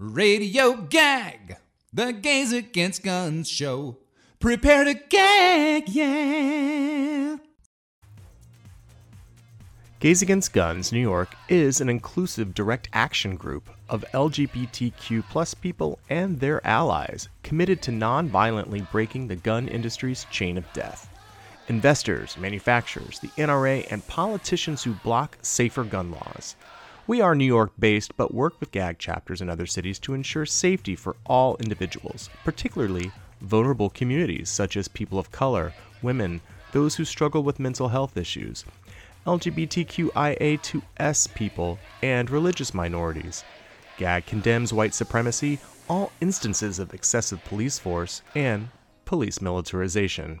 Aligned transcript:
Radio 0.00 0.74
Gag, 0.74 1.56
the 1.92 2.12
Gays 2.12 2.52
Against 2.52 3.02
Guns 3.02 3.48
show. 3.48 3.96
Prepare 4.38 4.84
to 4.84 4.94
gag, 4.94 5.88
yeah. 5.88 7.38
Gays 9.98 10.22
Against 10.22 10.52
Guns 10.52 10.92
New 10.92 11.00
York 11.00 11.34
is 11.48 11.80
an 11.80 11.88
inclusive 11.88 12.54
direct 12.54 12.88
action 12.92 13.34
group 13.34 13.68
of 13.88 14.04
LGBTQ 14.14 15.24
plus 15.30 15.52
people 15.52 15.98
and 16.08 16.38
their 16.38 16.64
allies 16.64 17.28
committed 17.42 17.82
to 17.82 17.90
non-violently 17.90 18.86
breaking 18.92 19.26
the 19.26 19.34
gun 19.34 19.66
industry's 19.66 20.26
chain 20.30 20.56
of 20.56 20.72
death. 20.72 21.12
Investors, 21.66 22.38
manufacturers, 22.38 23.18
the 23.18 23.28
NRA, 23.30 23.84
and 23.90 24.06
politicians 24.06 24.84
who 24.84 24.92
block 24.92 25.38
safer 25.42 25.82
gun 25.82 26.12
laws. 26.12 26.54
We 27.08 27.20
are 27.22 27.34
New 27.34 27.46
York 27.46 27.72
based, 27.78 28.18
but 28.18 28.34
work 28.34 28.60
with 28.60 28.70
GAG 28.70 28.98
chapters 28.98 29.40
in 29.40 29.48
other 29.48 29.64
cities 29.64 29.98
to 30.00 30.12
ensure 30.12 30.44
safety 30.44 30.94
for 30.94 31.16
all 31.24 31.56
individuals, 31.56 32.28
particularly 32.44 33.10
vulnerable 33.40 33.88
communities 33.88 34.50
such 34.50 34.76
as 34.76 34.88
people 34.88 35.18
of 35.18 35.32
color, 35.32 35.72
women, 36.02 36.42
those 36.72 36.96
who 36.96 37.06
struggle 37.06 37.42
with 37.42 37.58
mental 37.58 37.88
health 37.88 38.18
issues, 38.18 38.66
LGBTQIA2S 39.26 41.34
people, 41.34 41.78
and 42.02 42.28
religious 42.28 42.74
minorities. 42.74 43.42
GAG 43.96 44.26
condemns 44.26 44.74
white 44.74 44.92
supremacy, 44.92 45.58
all 45.88 46.12
instances 46.20 46.78
of 46.78 46.92
excessive 46.92 47.42
police 47.46 47.78
force, 47.78 48.20
and 48.34 48.68
police 49.06 49.40
militarization. 49.40 50.40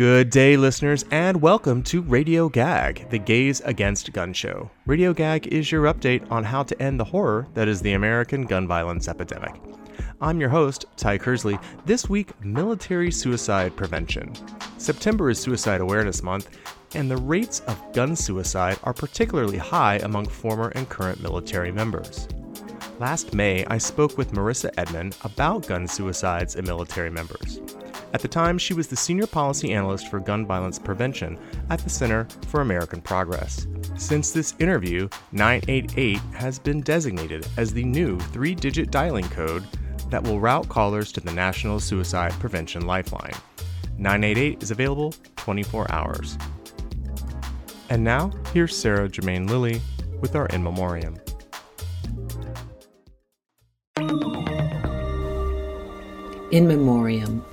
Good 0.00 0.30
day, 0.30 0.56
listeners, 0.56 1.04
and 1.10 1.42
welcome 1.42 1.82
to 1.82 2.00
Radio 2.00 2.48
Gag, 2.48 3.10
the 3.10 3.18
Gays 3.18 3.60
Against 3.60 4.10
Gun 4.14 4.32
Show. 4.32 4.70
Radio 4.86 5.12
Gag 5.12 5.48
is 5.48 5.70
your 5.70 5.92
update 5.92 6.26
on 6.32 6.42
how 6.42 6.62
to 6.62 6.82
end 6.82 6.98
the 6.98 7.04
horror 7.04 7.46
that 7.52 7.68
is 7.68 7.82
the 7.82 7.92
American 7.92 8.46
gun 8.46 8.66
violence 8.66 9.08
epidemic. 9.08 9.60
I'm 10.22 10.40
your 10.40 10.48
host, 10.48 10.86
Ti 10.96 11.18
Cersley. 11.18 11.62
This 11.84 12.08
week, 12.08 12.30
military 12.42 13.10
suicide 13.10 13.76
prevention. 13.76 14.32
September 14.78 15.28
is 15.28 15.38
Suicide 15.38 15.82
Awareness 15.82 16.22
Month, 16.22 16.48
and 16.94 17.10
the 17.10 17.18
rates 17.18 17.60
of 17.66 17.92
gun 17.92 18.16
suicide 18.16 18.78
are 18.84 18.94
particularly 18.94 19.58
high 19.58 19.96
among 19.96 20.24
former 20.24 20.70
and 20.70 20.88
current 20.88 21.20
military 21.20 21.72
members. 21.72 22.26
Last 23.00 23.34
May, 23.34 23.66
I 23.66 23.76
spoke 23.76 24.16
with 24.16 24.32
Marissa 24.32 24.70
Edmund 24.78 25.18
about 25.24 25.66
gun 25.66 25.86
suicides 25.86 26.56
in 26.56 26.64
military 26.64 27.10
members. 27.10 27.60
At 28.12 28.22
the 28.22 28.28
time, 28.28 28.58
she 28.58 28.74
was 28.74 28.88
the 28.88 28.96
senior 28.96 29.26
policy 29.26 29.72
analyst 29.72 30.08
for 30.08 30.18
gun 30.18 30.44
violence 30.44 30.78
prevention 30.78 31.38
at 31.70 31.78
the 31.78 31.90
Center 31.90 32.26
for 32.48 32.60
American 32.60 33.00
Progress. 33.00 33.66
Since 33.96 34.32
this 34.32 34.54
interview, 34.58 35.08
988 35.32 36.18
has 36.34 36.58
been 36.58 36.80
designated 36.80 37.46
as 37.56 37.72
the 37.72 37.84
new 37.84 38.18
three 38.18 38.54
digit 38.54 38.90
dialing 38.90 39.28
code 39.28 39.64
that 40.10 40.24
will 40.24 40.40
route 40.40 40.68
callers 40.68 41.12
to 41.12 41.20
the 41.20 41.32
National 41.32 41.78
Suicide 41.78 42.32
Prevention 42.40 42.86
Lifeline. 42.86 43.34
988 43.96 44.62
is 44.62 44.70
available 44.72 45.14
24 45.36 45.92
hours. 45.92 46.36
And 47.90 48.02
now, 48.02 48.32
here's 48.52 48.76
Sarah 48.76 49.08
Germain 49.08 49.46
Lilly 49.46 49.80
with 50.20 50.34
our 50.34 50.46
In 50.46 50.62
Memoriam. 50.64 51.16
In 56.50 56.66
Memoriam, 56.66 57.44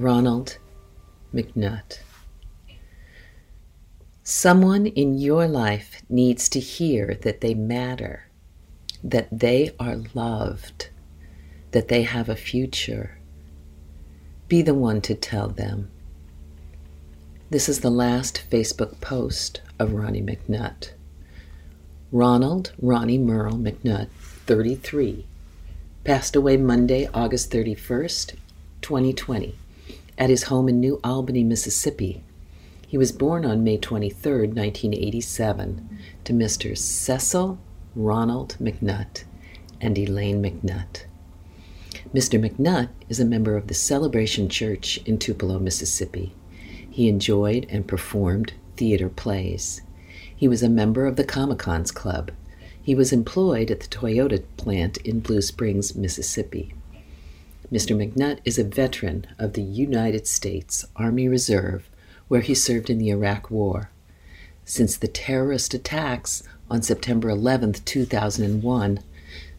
Ronald 0.00 0.56
McNutt. 1.34 1.98
Someone 4.22 4.86
in 4.86 5.18
your 5.18 5.46
life 5.46 6.00
needs 6.08 6.48
to 6.48 6.58
hear 6.58 7.18
that 7.20 7.42
they 7.42 7.52
matter, 7.52 8.24
that 9.04 9.28
they 9.30 9.74
are 9.78 9.98
loved, 10.14 10.88
that 11.72 11.88
they 11.88 12.04
have 12.04 12.30
a 12.30 12.34
future. 12.34 13.18
Be 14.48 14.62
the 14.62 14.72
one 14.72 15.02
to 15.02 15.14
tell 15.14 15.48
them. 15.48 15.90
This 17.50 17.68
is 17.68 17.80
the 17.80 17.90
last 17.90 18.44
Facebook 18.50 19.02
post 19.02 19.60
of 19.78 19.92
Ronnie 19.92 20.22
McNutt. 20.22 20.92
Ronald 22.10 22.72
Ronnie 22.80 23.18
Merle 23.18 23.58
McNutt, 23.58 24.08
33, 24.46 25.26
passed 26.04 26.34
away 26.34 26.56
Monday, 26.56 27.06
August 27.12 27.50
31st, 27.50 28.36
2020, 28.80 29.56
at 30.20 30.28
his 30.28 30.44
home 30.44 30.68
in 30.68 30.78
New 30.78 31.00
Albany, 31.02 31.42
Mississippi. 31.42 32.22
He 32.86 32.98
was 32.98 33.10
born 33.10 33.46
on 33.46 33.64
May 33.64 33.78
23, 33.78 34.48
1987, 34.48 35.98
to 36.24 36.32
Mr. 36.34 36.76
Cecil 36.76 37.58
Ronald 37.96 38.56
McNutt 38.60 39.24
and 39.80 39.96
Elaine 39.96 40.42
McNutt. 40.42 41.06
Mr. 42.14 42.38
McNutt 42.38 42.90
is 43.08 43.18
a 43.18 43.24
member 43.24 43.56
of 43.56 43.68
the 43.68 43.74
Celebration 43.74 44.50
Church 44.50 44.98
in 45.06 45.16
Tupelo, 45.16 45.58
Mississippi. 45.58 46.34
He 46.90 47.08
enjoyed 47.08 47.66
and 47.70 47.88
performed 47.88 48.52
theater 48.76 49.08
plays. 49.08 49.80
He 50.36 50.48
was 50.48 50.62
a 50.62 50.68
member 50.68 51.06
of 51.06 51.16
the 51.16 51.24
Comicons 51.24 51.90
Club. 51.94 52.30
He 52.82 52.94
was 52.94 53.12
employed 53.12 53.70
at 53.70 53.80
the 53.80 53.88
Toyota 53.88 54.42
plant 54.58 54.98
in 54.98 55.20
Blue 55.20 55.40
Springs, 55.40 55.94
Mississippi. 55.94 56.74
Mr. 57.72 57.96
McNutt 57.96 58.40
is 58.44 58.58
a 58.58 58.64
veteran 58.64 59.24
of 59.38 59.52
the 59.52 59.62
United 59.62 60.26
States 60.26 60.84
Army 60.96 61.28
Reserve, 61.28 61.88
where 62.26 62.40
he 62.40 62.52
served 62.52 62.90
in 62.90 62.98
the 62.98 63.10
Iraq 63.10 63.48
War. 63.48 63.90
Since 64.64 64.96
the 64.96 65.06
terrorist 65.06 65.72
attacks 65.72 66.42
on 66.68 66.82
September 66.82 67.30
11, 67.30 67.74
2001, 67.74 68.98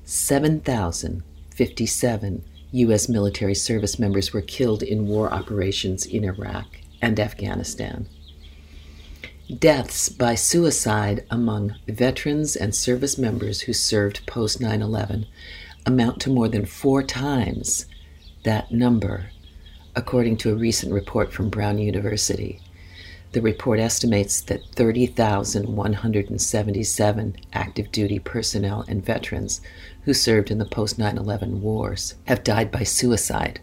7,057 0.03 2.43
U.S. 2.73 3.07
military 3.07 3.55
service 3.55 3.97
members 3.97 4.33
were 4.33 4.41
killed 4.41 4.83
in 4.83 5.07
war 5.07 5.31
operations 5.31 6.05
in 6.05 6.25
Iraq 6.25 6.65
and 7.01 7.17
Afghanistan. 7.17 8.09
Deaths 9.57 10.09
by 10.09 10.35
suicide 10.35 11.23
among 11.29 11.75
veterans 11.87 12.57
and 12.57 12.75
service 12.75 13.17
members 13.17 13.61
who 13.61 13.71
served 13.71 14.27
post 14.27 14.59
9 14.59 14.81
11 14.81 15.27
amount 15.85 16.19
to 16.21 16.29
more 16.29 16.49
than 16.49 16.65
four 16.65 17.03
times 17.03 17.85
that 18.43 18.71
number, 18.71 19.31
according 19.95 20.37
to 20.37 20.51
a 20.51 20.55
recent 20.55 20.93
report 20.93 21.33
from 21.33 21.49
Brown 21.49 21.77
University. 21.77 22.61
The 23.33 23.41
report 23.41 23.79
estimates 23.79 24.41
that 24.41 24.65
30,177 24.75 27.35
active 27.53 27.91
duty 27.91 28.19
personnel 28.19 28.83
and 28.87 29.05
veterans 29.05 29.61
who 30.03 30.13
served 30.13 30.51
in 30.51 30.57
the 30.57 30.65
post 30.65 30.99
9 30.99 31.17
11 31.17 31.61
wars 31.61 32.15
have 32.25 32.43
died 32.43 32.71
by 32.71 32.83
suicide. 32.83 33.61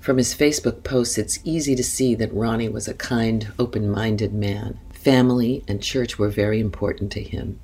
From 0.00 0.16
his 0.18 0.34
Facebook 0.34 0.84
posts, 0.84 1.18
it's 1.18 1.40
easy 1.44 1.74
to 1.74 1.84
see 1.84 2.14
that 2.14 2.32
Ronnie 2.32 2.68
was 2.68 2.88
a 2.88 2.94
kind, 2.94 3.52
open 3.58 3.90
minded 3.90 4.32
man. 4.32 4.78
Family 4.92 5.64
and 5.68 5.82
church 5.82 6.18
were 6.18 6.30
very 6.30 6.60
important 6.60 7.12
to 7.12 7.22
him. 7.22 7.58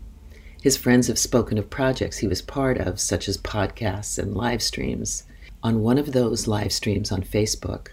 His 0.63 0.77
friends 0.77 1.09
have 1.09 1.19
spoken 1.19 1.57
of 1.57 1.71
projects 1.71 2.19
he 2.19 2.29
was 2.29 2.43
part 2.43 2.77
of, 2.79 3.01
such 3.01 3.29
as 3.29 3.39
podcasts 3.39 4.19
and 4.19 4.35
live 4.35 4.63
streams. 4.63 5.25
On 5.63 5.83
one 5.83 5.99
of 5.99 6.13
those 6.13 6.47
live 6.47 6.73
streams 6.73 7.13
on 7.13 7.23
Facebook, 7.23 7.89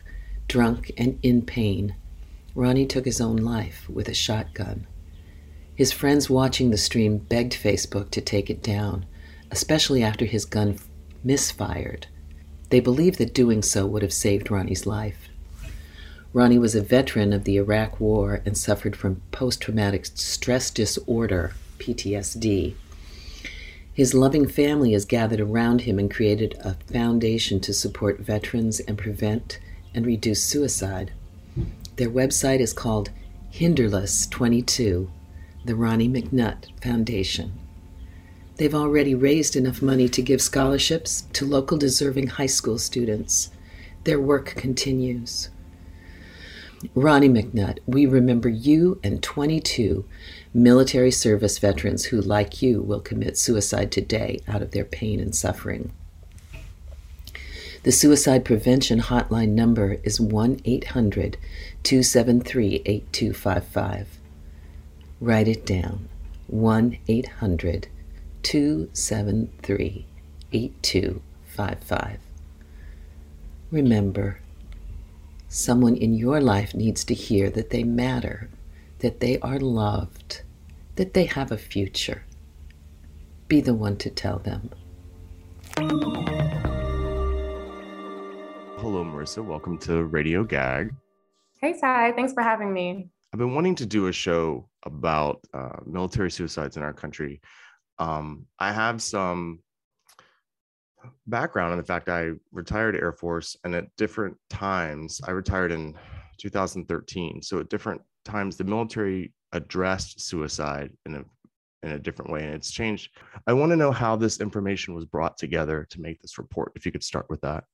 drunk 0.47 0.91
and 0.97 1.19
in 1.21 1.41
pain, 1.41 1.95
Ronnie 2.55 2.85
took 2.85 3.05
his 3.05 3.19
own 3.19 3.35
life 3.35 3.89
with 3.89 4.07
a 4.07 4.13
shotgun. 4.13 4.87
His 5.75 5.91
friends 5.91 6.29
watching 6.29 6.71
the 6.71 6.77
stream 6.77 7.17
begged 7.17 7.53
Facebook 7.53 8.09
to 8.11 8.21
take 8.21 8.49
it 8.49 8.63
down, 8.63 9.05
especially 9.51 10.01
after 10.01 10.25
his 10.25 10.45
gun 10.45 10.79
misfired. 11.23 12.07
They 12.69 12.79
believed 12.79 13.17
that 13.19 13.33
doing 13.33 13.61
so 13.61 13.85
would 13.85 14.01
have 14.01 14.13
saved 14.13 14.49
Ronnie's 14.49 14.87
life. 14.87 15.29
Ronnie 16.33 16.59
was 16.59 16.73
a 16.73 16.81
veteran 16.81 17.33
of 17.33 17.43
the 17.43 17.57
Iraq 17.57 17.99
War 17.99 18.41
and 18.45 18.57
suffered 18.57 18.95
from 18.95 19.21
post 19.31 19.61
traumatic 19.61 20.05
stress 20.05 20.69
disorder, 20.69 21.53
PTSD. 21.79 22.75
His 23.97 24.13
loving 24.13 24.47
family 24.47 24.93
has 24.93 25.05
gathered 25.05 25.39
around 25.39 25.81
him 25.81 25.97
and 25.97 26.13
created 26.13 26.55
a 26.59 26.75
foundation 26.93 27.59
to 27.61 27.73
support 27.73 28.19
veterans 28.19 28.79
and 28.81 28.95
prevent 28.95 29.59
and 29.91 30.05
reduce 30.05 30.43
suicide. 30.43 31.13
Their 31.95 32.11
website 32.11 32.59
is 32.59 32.73
called 32.73 33.09
Hinderless 33.49 34.27
22, 34.27 35.09
the 35.65 35.75
Ronnie 35.75 36.07
McNutt 36.07 36.79
Foundation. 36.79 37.53
They've 38.57 38.75
already 38.75 39.15
raised 39.15 39.55
enough 39.55 39.81
money 39.81 40.07
to 40.09 40.21
give 40.21 40.43
scholarships 40.43 41.23
to 41.33 41.47
local 41.47 41.79
deserving 41.79 42.27
high 42.27 42.45
school 42.45 42.77
students. 42.77 43.49
Their 44.03 44.19
work 44.19 44.53
continues. 44.55 45.49
Ronnie 46.93 47.29
McNutt, 47.29 47.79
we 47.87 48.05
remember 48.05 48.47
you 48.47 48.99
and 49.03 49.23
22 49.23 50.05
military 50.53 51.11
service 51.11 51.59
veterans 51.59 52.05
who, 52.05 52.21
like 52.21 52.61
you, 52.61 52.81
will 52.81 52.99
commit 52.99 53.37
suicide 53.37 53.91
today 53.91 54.41
out 54.47 54.61
of 54.61 54.71
their 54.71 54.85
pain 54.85 55.19
and 55.19 55.35
suffering. 55.35 55.91
The 57.83 57.91
suicide 57.91 58.43
prevention 58.43 58.99
hotline 58.99 59.49
number 59.49 59.97
is 60.03 60.19
1 60.19 60.61
800 60.65 61.37
273 61.83 62.81
8255. 62.85 64.19
Write 65.21 65.47
it 65.47 65.65
down 65.65 66.09
1 66.47 66.97
800 67.07 67.87
273 68.43 70.05
8255. 70.51 72.19
Remember, 73.71 74.39
someone 75.49 75.95
in 75.95 76.13
your 76.13 76.39
life 76.39 76.73
needs 76.73 77.03
to 77.05 77.13
hear 77.13 77.49
that 77.49 77.69
they 77.69 77.83
matter, 77.83 78.49
that 78.99 79.19
they 79.19 79.39
are 79.39 79.59
loved, 79.59 80.41
that 80.95 81.13
they 81.13 81.25
have 81.25 81.51
a 81.51 81.57
future. 81.57 82.25
Be 83.47 83.61
the 83.61 83.73
one 83.73 83.97
to 83.97 84.09
tell 84.09 84.39
them. 84.39 84.71
Hello, 88.77 89.03
Marissa. 89.03 89.43
Welcome 89.43 89.77
to 89.79 90.03
Radio 90.05 90.43
Gag. 90.43 90.93
Hey, 91.61 91.73
Ti. 91.73 92.13
Thanks 92.15 92.33
for 92.33 92.41
having 92.43 92.73
me. 92.73 93.09
I've 93.33 93.39
been 93.39 93.53
wanting 93.53 93.75
to 93.75 93.85
do 93.85 94.07
a 94.07 94.11
show 94.11 94.69
about 94.83 95.41
uh, 95.53 95.77
military 95.85 96.31
suicides 96.31 96.77
in 96.77 96.83
our 96.83 96.93
country. 96.93 97.41
Um, 97.99 98.45
I 98.59 98.71
have 98.71 99.01
some 99.01 99.59
background 101.27 101.73
in 101.73 101.77
the 101.77 101.83
fact 101.83 102.09
I 102.09 102.31
retired 102.51 102.95
Air 102.95 103.11
Force, 103.11 103.55
and 103.63 103.75
at 103.75 103.95
different 103.97 104.37
times, 104.49 105.21
I 105.27 105.31
retired 105.31 105.71
in 105.71 105.95
2013. 106.37 107.41
So 107.41 107.59
at 107.59 107.69
different 107.69 108.01
times, 108.27 108.57
the 108.57 108.63
military 108.63 109.33
addressed 109.53 110.21
suicide 110.21 110.91
in 111.05 111.15
a 111.15 111.25
in 111.83 111.91
a 111.91 111.99
different 111.99 112.31
way, 112.31 112.43
and 112.43 112.53
it's 112.53 112.71
changed. 112.71 113.15
I 113.45 113.53
want 113.53 113.71
to 113.71 113.75
know 113.75 113.91
how 113.91 114.15
this 114.15 114.39
information 114.39 114.93
was 114.93 115.05
brought 115.05 115.37
together 115.37 115.87
to 115.91 116.01
make 116.01 116.21
this 116.21 116.37
report. 116.37 116.71
If 116.75 116.85
you 116.85 116.91
could 116.91 117.03
start 117.03 117.29
with 117.29 117.41
that. 117.41 117.65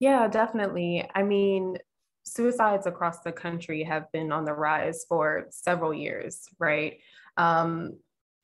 Yeah, 0.00 0.26
definitely. 0.26 1.08
I 1.14 1.22
mean, 1.22 1.78
suicides 2.24 2.86
across 2.86 3.20
the 3.20 3.32
country 3.32 3.82
have 3.84 4.10
been 4.12 4.32
on 4.32 4.44
the 4.44 4.52
rise 4.52 5.04
for 5.08 5.46
several 5.50 5.94
years, 5.94 6.48
right? 6.58 6.98
Um, 7.36 7.98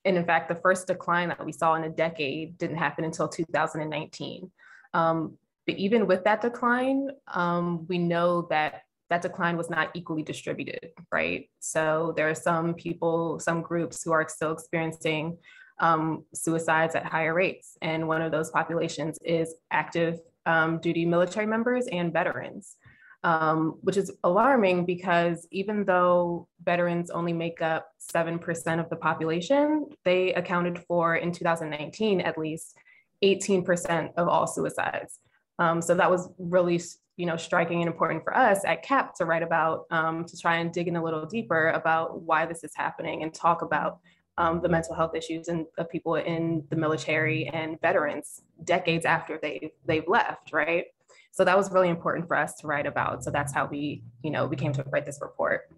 and 0.05 0.17
in 0.17 0.25
fact, 0.25 0.49
the 0.49 0.55
first 0.55 0.87
decline 0.87 1.29
that 1.29 1.45
we 1.45 1.53
saw 1.53 1.75
in 1.75 1.85
a 1.85 1.89
decade 1.91 2.57
didn't 2.59 2.77
happen 2.77 3.05
until 3.05 3.29
2019. 3.29 4.51
Um, 4.95 5.37
but 5.67 5.77
even 5.77 6.07
with 6.07 6.25
that 6.25 6.41
decline, 6.41 7.11
um, 7.29 7.87
we 7.89 7.99
know 7.99 8.43
that 8.51 8.83
that 9.11 9.23
decline 9.23 9.57
was 9.57 9.69
not 9.69 9.91
equally 9.95 10.23
distributed, 10.23 10.91
right? 11.13 11.49
So 11.59 12.15
there 12.17 12.31
are 12.31 12.35
some 12.35 12.75
people, 12.75 13.39
some 13.39 13.61
groups 13.61 14.03
who 14.03 14.13
are 14.13 14.27
still 14.29 14.53
experiencing 14.53 15.37
um, 15.81 16.25
suicides 16.35 16.95
at 16.95 17.05
higher 17.05 17.35
rates. 17.35 17.77
And 17.83 18.07
one 18.07 18.23
of 18.23 18.33
those 18.33 18.51
populations 18.51 19.19
is 19.25 19.55
active 19.71 20.21
um, 20.47 20.79
duty 20.79 21.05
military 21.05 21.47
members 21.47 21.87
and 21.89 22.13
veterans 22.13 22.77
um, 23.23 23.79
which 23.83 23.97
is 23.97 24.11
alarming 24.25 24.87
because 24.87 25.47
even 25.51 25.85
though 25.85 26.49
veterans 26.65 27.11
only 27.11 27.33
make 27.33 27.61
up 27.61 27.91
7% 28.15 28.81
of 28.81 28.89
the 28.89 28.97
population, 28.97 29.87
they 30.05 30.33
accounted 30.35 30.79
for, 30.87 31.17
in 31.17 31.33
2019 31.33 32.21
at 32.23 32.39
least, 32.39 32.77
18% 33.23 34.15
of 34.17 34.29
all 34.29 34.47
suicides. 34.47 35.19
Um, 35.59 35.83
so 35.83 35.95
that 35.95 36.11
was 36.11 36.31
really 36.39 36.81
you 37.21 37.27
know, 37.27 37.37
striking 37.37 37.83
and 37.83 37.87
important 37.87 38.25
for 38.25 38.35
us 38.35 38.65
at 38.65 38.83
CAP 38.83 39.15
to 39.15 39.27
write 39.27 39.43
about, 39.43 39.85
um, 39.91 40.25
to 40.25 40.39
try 40.39 40.57
and 40.57 40.73
dig 40.73 40.89
in 40.89 40.97
a 40.97 41.05
little 41.05 41.27
deeper 41.27 41.69
about 41.73 42.23
why 42.23 42.47
this 42.47 42.65
is 42.65 42.73
happening 42.75 43.23
and 43.23 43.35
talk 43.35 43.61
about 43.61 43.99
um, 44.39 44.63
the 44.63 44.71
mental 44.71 44.95
health 44.95 45.15
issues 45.15 45.49
and 45.49 45.67
of 45.77 45.91
people 45.91 46.15
in 46.15 46.65
the 46.71 46.77
military 46.77 47.47
and 47.49 47.79
veterans 47.83 48.41
decades 48.65 49.05
after 49.05 49.39
they 49.43 49.71
they've 49.85 50.09
left, 50.09 50.51
right? 50.55 50.87
So 51.31 51.45
that 51.45 51.59
was 51.59 51.71
really 51.71 51.91
important 51.91 52.27
for 52.27 52.37
us 52.39 52.55
to 52.61 52.67
write 52.67 52.87
about. 52.87 53.23
So 53.23 53.31
that's 53.31 53.53
how 53.53 53.67
we, 53.67 54.03
you 54.23 54.31
know, 54.31 54.47
we 54.47 54.57
came 54.57 54.73
to 54.73 54.85
write 54.91 55.05
this 55.05 55.19
report. 55.21 55.69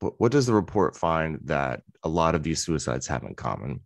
What 0.00 0.30
does 0.30 0.44
the 0.44 0.52
report 0.52 0.94
find 0.94 1.38
that 1.44 1.84
a 2.02 2.08
lot 2.08 2.34
of 2.34 2.42
these 2.42 2.62
suicides 2.62 3.06
have 3.06 3.22
in 3.22 3.34
common? 3.34 3.80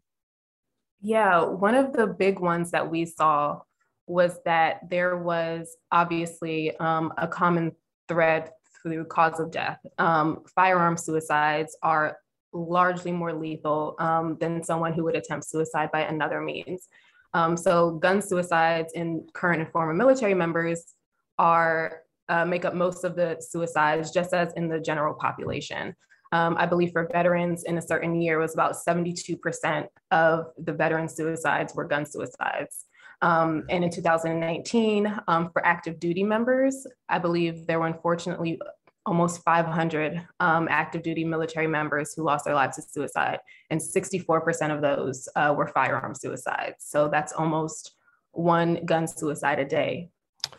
Yeah, 1.00 1.44
one 1.44 1.76
of 1.76 1.92
the 1.92 2.08
big 2.08 2.40
ones 2.40 2.72
that 2.72 2.90
we 2.90 3.04
saw 3.04 3.60
was 4.06 4.38
that 4.44 4.88
there 4.88 5.17
was 5.17 5.76
obviously 5.91 6.76
um, 6.76 7.12
a 7.19 7.26
common 7.26 7.73
thread 8.08 8.50
through 8.82 9.05
cause 9.06 9.41
of 9.41 9.50
death. 9.50 9.79
Um, 9.99 10.44
firearm 10.55 10.97
suicides 10.97 11.76
are 11.82 12.19
largely 12.53 13.12
more 13.12 13.32
lethal 13.32 13.97
um, 13.99 14.37
than 14.41 14.62
someone 14.62 14.93
who 14.93 15.05
would 15.05 15.17
attempt 15.17 15.49
suicide 15.49 15.91
by 15.93 16.03
another 16.03 16.41
means. 16.41 16.88
Um, 17.35 17.56
so 17.56 17.93
gun 17.93 18.23
suicides 18.23 18.93
in 18.94 19.26
current 19.35 19.61
and 19.61 19.70
former 19.70 19.93
military 19.93 20.35
members 20.35 20.94
are 21.38 22.02
uh, 22.29 22.44
make 22.44 22.64
up 22.64 22.75
most 22.75 23.05
of 23.05 23.14
the 23.14 23.37
suicides, 23.41 24.11
just 24.11 24.32
as 24.32 24.52
in 24.55 24.69
the 24.69 24.81
general 24.81 25.14
population. 25.14 25.94
Um, 26.32 26.56
I 26.59 26.67
believe 26.67 26.93
for 26.93 27.09
veterans 27.12 27.64
in 27.64 27.79
a 27.79 27.82
certain 27.82 28.20
year 28.20 28.38
was 28.38 28.55
about 28.55 28.75
72% 28.75 29.87
of 30.11 30.47
the 30.59 30.73
veteran 30.73 31.09
suicides 31.09 31.75
were 31.75 31.85
gun 31.85 32.05
suicides. 32.05 32.86
Um, 33.22 33.64
and 33.70 33.82
in 33.82 33.90
2019, 33.90 35.20
um, 35.28 35.50
for 35.52 35.64
active 35.64 35.98
duty 35.98 36.22
members, 36.22 36.86
I 37.08 37.18
believe 37.18 37.66
there 37.66 37.80
were 37.80 37.86
unfortunately 37.86 38.60
almost 39.06 39.42
500 39.44 40.26
um, 40.40 40.66
active 40.68 41.02
duty 41.02 41.24
military 41.24 41.68
members 41.68 42.12
who 42.14 42.24
lost 42.24 42.44
their 42.44 42.54
lives 42.54 42.76
to 42.76 42.82
suicide, 42.82 43.38
and 43.70 43.80
64% 43.80 44.74
of 44.74 44.82
those 44.82 45.28
uh, 45.36 45.54
were 45.56 45.68
firearm 45.68 46.14
suicides. 46.14 46.76
So 46.80 47.08
that's 47.08 47.32
almost 47.32 47.92
one 48.32 48.84
gun 48.84 49.06
suicide 49.06 49.60
a 49.60 49.64
day 49.64 50.10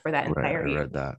for 0.01 0.11
that 0.11 0.27
right, 0.29 0.37
entire 0.37 0.67
year. 0.67 0.77
I 0.77 0.81
read 0.81 0.93
that. 0.93 1.17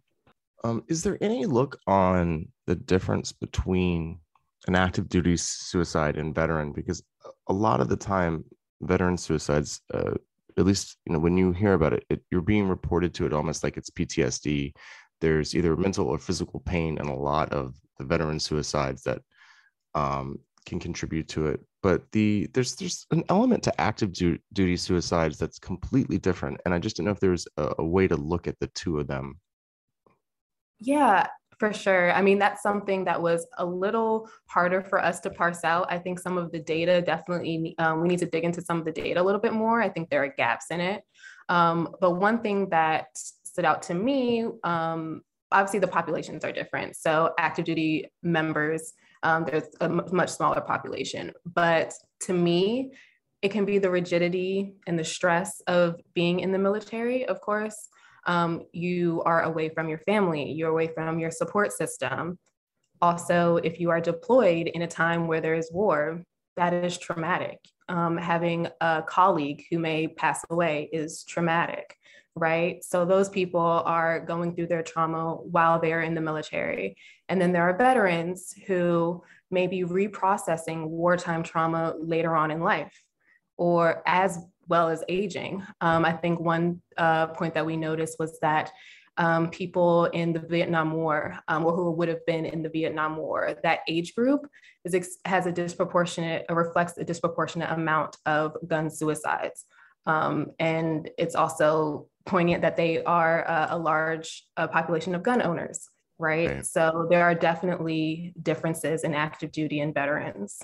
Um, 0.64 0.82
is 0.88 1.02
there 1.02 1.18
any 1.20 1.46
look 1.46 1.78
on 1.86 2.48
the 2.66 2.74
difference 2.74 3.30
between 3.30 4.18
an 4.66 4.74
active 4.74 5.08
duty 5.08 5.36
suicide 5.36 6.16
and 6.16 6.34
veteran? 6.34 6.72
Because 6.72 7.02
a 7.48 7.52
lot 7.52 7.80
of 7.80 7.88
the 7.88 7.96
time, 7.96 8.44
veteran 8.80 9.16
suicides, 9.16 9.80
uh, 9.94 10.14
at 10.58 10.66
least 10.66 10.96
you 11.06 11.12
know 11.12 11.18
when 11.18 11.36
you 11.36 11.52
hear 11.52 11.74
about 11.74 11.92
it, 11.94 12.04
it, 12.10 12.20
you're 12.30 12.42
being 12.42 12.68
reported 12.68 13.14
to 13.14 13.26
it 13.26 13.32
almost 13.32 13.62
like 13.62 13.76
it's 13.76 13.90
PTSD 13.90 14.72
there's 15.20 15.54
either 15.54 15.76
mental 15.76 16.06
or 16.06 16.18
physical 16.18 16.60
pain 16.60 16.98
and 16.98 17.08
a 17.08 17.14
lot 17.14 17.52
of 17.52 17.74
the 17.98 18.04
veteran 18.04 18.38
suicides 18.38 19.02
that 19.02 19.20
um, 19.94 20.38
can 20.64 20.78
contribute 20.78 21.28
to 21.28 21.46
it. 21.46 21.60
But 21.82 22.02
the 22.12 22.48
there's 22.52 22.74
there's 22.76 23.06
an 23.10 23.24
element 23.28 23.62
to 23.64 23.80
active 23.80 24.12
du- 24.12 24.38
duty 24.52 24.76
suicides 24.76 25.38
that's 25.38 25.58
completely 25.58 26.18
different 26.18 26.60
and 26.64 26.74
i 26.74 26.78
just 26.78 26.96
don't 26.96 27.06
know 27.06 27.12
if 27.12 27.20
there's 27.20 27.46
a, 27.56 27.74
a 27.78 27.84
way 27.84 28.08
to 28.08 28.16
look 28.16 28.46
at 28.46 28.58
the 28.58 28.66
two 28.68 28.98
of 28.98 29.06
them. 29.06 29.40
Yeah 30.80 31.26
for 31.58 31.72
sure. 31.72 32.12
I 32.12 32.22
mean, 32.22 32.38
that's 32.38 32.62
something 32.62 33.04
that 33.04 33.20
was 33.20 33.46
a 33.58 33.66
little 33.66 34.30
harder 34.46 34.82
for 34.82 35.02
us 35.02 35.20
to 35.20 35.30
parse 35.30 35.64
out. 35.64 35.90
I 35.90 35.98
think 35.98 36.20
some 36.20 36.38
of 36.38 36.52
the 36.52 36.60
data 36.60 37.02
definitely, 37.02 37.74
um, 37.78 38.00
we 38.00 38.08
need 38.08 38.20
to 38.20 38.26
dig 38.26 38.44
into 38.44 38.62
some 38.62 38.78
of 38.78 38.84
the 38.84 38.92
data 38.92 39.20
a 39.20 39.24
little 39.24 39.40
bit 39.40 39.52
more. 39.52 39.82
I 39.82 39.88
think 39.88 40.08
there 40.08 40.22
are 40.22 40.34
gaps 40.36 40.66
in 40.70 40.80
it. 40.80 41.02
Um, 41.48 41.94
but 42.00 42.12
one 42.12 42.40
thing 42.42 42.68
that 42.70 43.06
stood 43.14 43.64
out 43.64 43.82
to 43.82 43.94
me, 43.94 44.46
um, 44.62 45.22
obviously 45.50 45.80
the 45.80 45.88
populations 45.88 46.44
are 46.44 46.52
different. 46.52 46.94
So 46.94 47.32
active 47.38 47.64
duty 47.64 48.06
members, 48.22 48.92
um, 49.24 49.44
there's 49.44 49.64
a 49.80 49.88
much 49.88 50.30
smaller 50.30 50.60
population. 50.60 51.32
But 51.44 51.92
to 52.22 52.32
me, 52.32 52.92
it 53.42 53.50
can 53.50 53.64
be 53.64 53.78
the 53.78 53.90
rigidity 53.90 54.74
and 54.86 54.98
the 54.98 55.04
stress 55.04 55.60
of 55.66 55.96
being 56.14 56.40
in 56.40 56.52
the 56.52 56.58
military, 56.58 57.26
of 57.26 57.40
course. 57.40 57.88
Um, 58.28 58.62
you 58.72 59.22
are 59.26 59.42
away 59.42 59.70
from 59.70 59.88
your 59.88 59.98
family, 59.98 60.52
you're 60.52 60.70
away 60.70 60.88
from 60.94 61.18
your 61.18 61.32
support 61.32 61.72
system. 61.72 62.38
Also, 63.02 63.56
if 63.56 63.80
you 63.80 63.90
are 63.90 64.00
deployed 64.00 64.68
in 64.68 64.82
a 64.82 64.86
time 64.86 65.26
where 65.26 65.40
there 65.40 65.54
is 65.54 65.72
war, 65.72 66.22
that 66.56 66.72
is 66.72 66.98
traumatic. 66.98 67.58
Um, 67.88 68.16
having 68.16 68.68
a 68.80 69.02
colleague 69.06 69.64
who 69.70 69.78
may 69.78 70.08
pass 70.08 70.44
away 70.50 70.90
is 70.92 71.24
traumatic 71.24 71.96
right? 72.38 72.84
So 72.84 73.04
those 73.04 73.28
people 73.28 73.60
are 73.60 74.20
going 74.20 74.54
through 74.54 74.68
their 74.68 74.82
trauma 74.82 75.34
while 75.34 75.80
they're 75.80 76.02
in 76.02 76.14
the 76.14 76.20
military. 76.20 76.96
And 77.28 77.40
then 77.40 77.52
there 77.52 77.68
are 77.68 77.76
veterans 77.76 78.54
who 78.66 79.22
may 79.50 79.66
be 79.66 79.82
reprocessing 79.82 80.86
wartime 80.86 81.42
trauma 81.42 81.94
later 81.98 82.36
on 82.36 82.50
in 82.50 82.60
life 82.60 83.02
or 83.56 84.02
as 84.06 84.38
well 84.68 84.88
as 84.88 85.02
aging. 85.08 85.64
Um, 85.80 86.04
I 86.04 86.12
think 86.12 86.40
one 86.40 86.80
uh, 86.96 87.28
point 87.28 87.54
that 87.54 87.66
we 87.66 87.76
noticed 87.76 88.18
was 88.18 88.38
that 88.40 88.70
um, 89.16 89.50
people 89.50 90.04
in 90.06 90.32
the 90.32 90.38
Vietnam 90.38 90.92
War 90.92 91.38
um, 91.48 91.66
or 91.66 91.74
who 91.74 91.90
would 91.90 92.08
have 92.08 92.24
been 92.24 92.46
in 92.46 92.62
the 92.62 92.68
Vietnam 92.68 93.16
War, 93.16 93.56
that 93.64 93.80
age 93.88 94.14
group 94.14 94.46
is, 94.84 95.18
has 95.24 95.46
a 95.46 95.52
disproportionate, 95.52 96.46
reflects 96.48 96.96
a 96.98 97.04
disproportionate 97.04 97.70
amount 97.70 98.16
of 98.26 98.56
gun 98.66 98.88
suicides. 98.88 99.64
Um, 100.06 100.52
and 100.58 101.10
it's 101.18 101.34
also 101.34 102.06
poignant 102.24 102.62
that 102.62 102.76
they 102.76 103.02
are 103.02 103.42
a, 103.42 103.68
a 103.72 103.78
large 103.78 104.44
uh, 104.56 104.68
population 104.68 105.14
of 105.14 105.22
gun 105.22 105.42
owners, 105.42 105.88
right? 106.18 106.48
right? 106.48 106.66
So 106.66 107.08
there 107.10 107.24
are 107.24 107.34
definitely 107.34 108.34
differences 108.40 109.02
in 109.02 109.14
active 109.14 109.50
duty 109.50 109.80
and 109.80 109.92
veterans. 109.92 110.62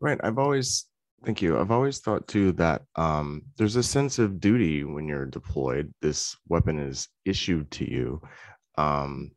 Right. 0.00 0.20
I've 0.22 0.38
always, 0.38 0.86
thank 1.24 1.42
you. 1.42 1.58
I've 1.58 1.70
always 1.70 2.00
thought 2.00 2.28
too 2.28 2.52
that 2.52 2.82
um, 2.96 3.42
there's 3.56 3.76
a 3.76 3.82
sense 3.82 4.18
of 4.18 4.40
duty 4.40 4.84
when 4.84 5.08
you're 5.08 5.26
deployed. 5.26 5.92
This 6.02 6.36
weapon 6.48 6.78
is 6.78 7.08
issued 7.24 7.70
to 7.72 7.90
you. 7.90 8.20
Um, 8.76 9.32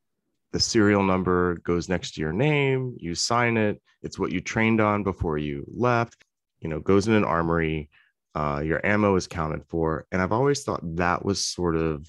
the 0.51 0.60
serial 0.60 1.03
number 1.03 1.56
goes 1.63 1.89
next 1.89 2.13
to 2.15 2.22
your 2.22 2.34
name, 2.34 2.96
you 3.00 3.15
sign 3.15 3.58
it, 3.58 3.82
it's 4.01 4.17
what 4.17 4.32
you 4.32 4.41
trained 4.41 4.82
on 4.82 5.03
before 5.03 5.38
you 5.38 5.65
left. 5.67 6.24
you 6.60 6.70
know, 6.70 6.79
goes 6.79 7.08
in 7.08 7.13
an 7.13 7.24
armory. 7.24 7.89
Uh, 8.36 8.62
your 8.63 8.86
ammo 8.86 9.15
is 9.15 9.27
counted 9.27 9.63
for, 9.67 10.06
and 10.12 10.22
I've 10.22 10.32
always 10.32 10.63
thought 10.63 10.82
that 10.96 11.25
was 11.25 11.44
sort 11.44 11.75
of 11.75 12.08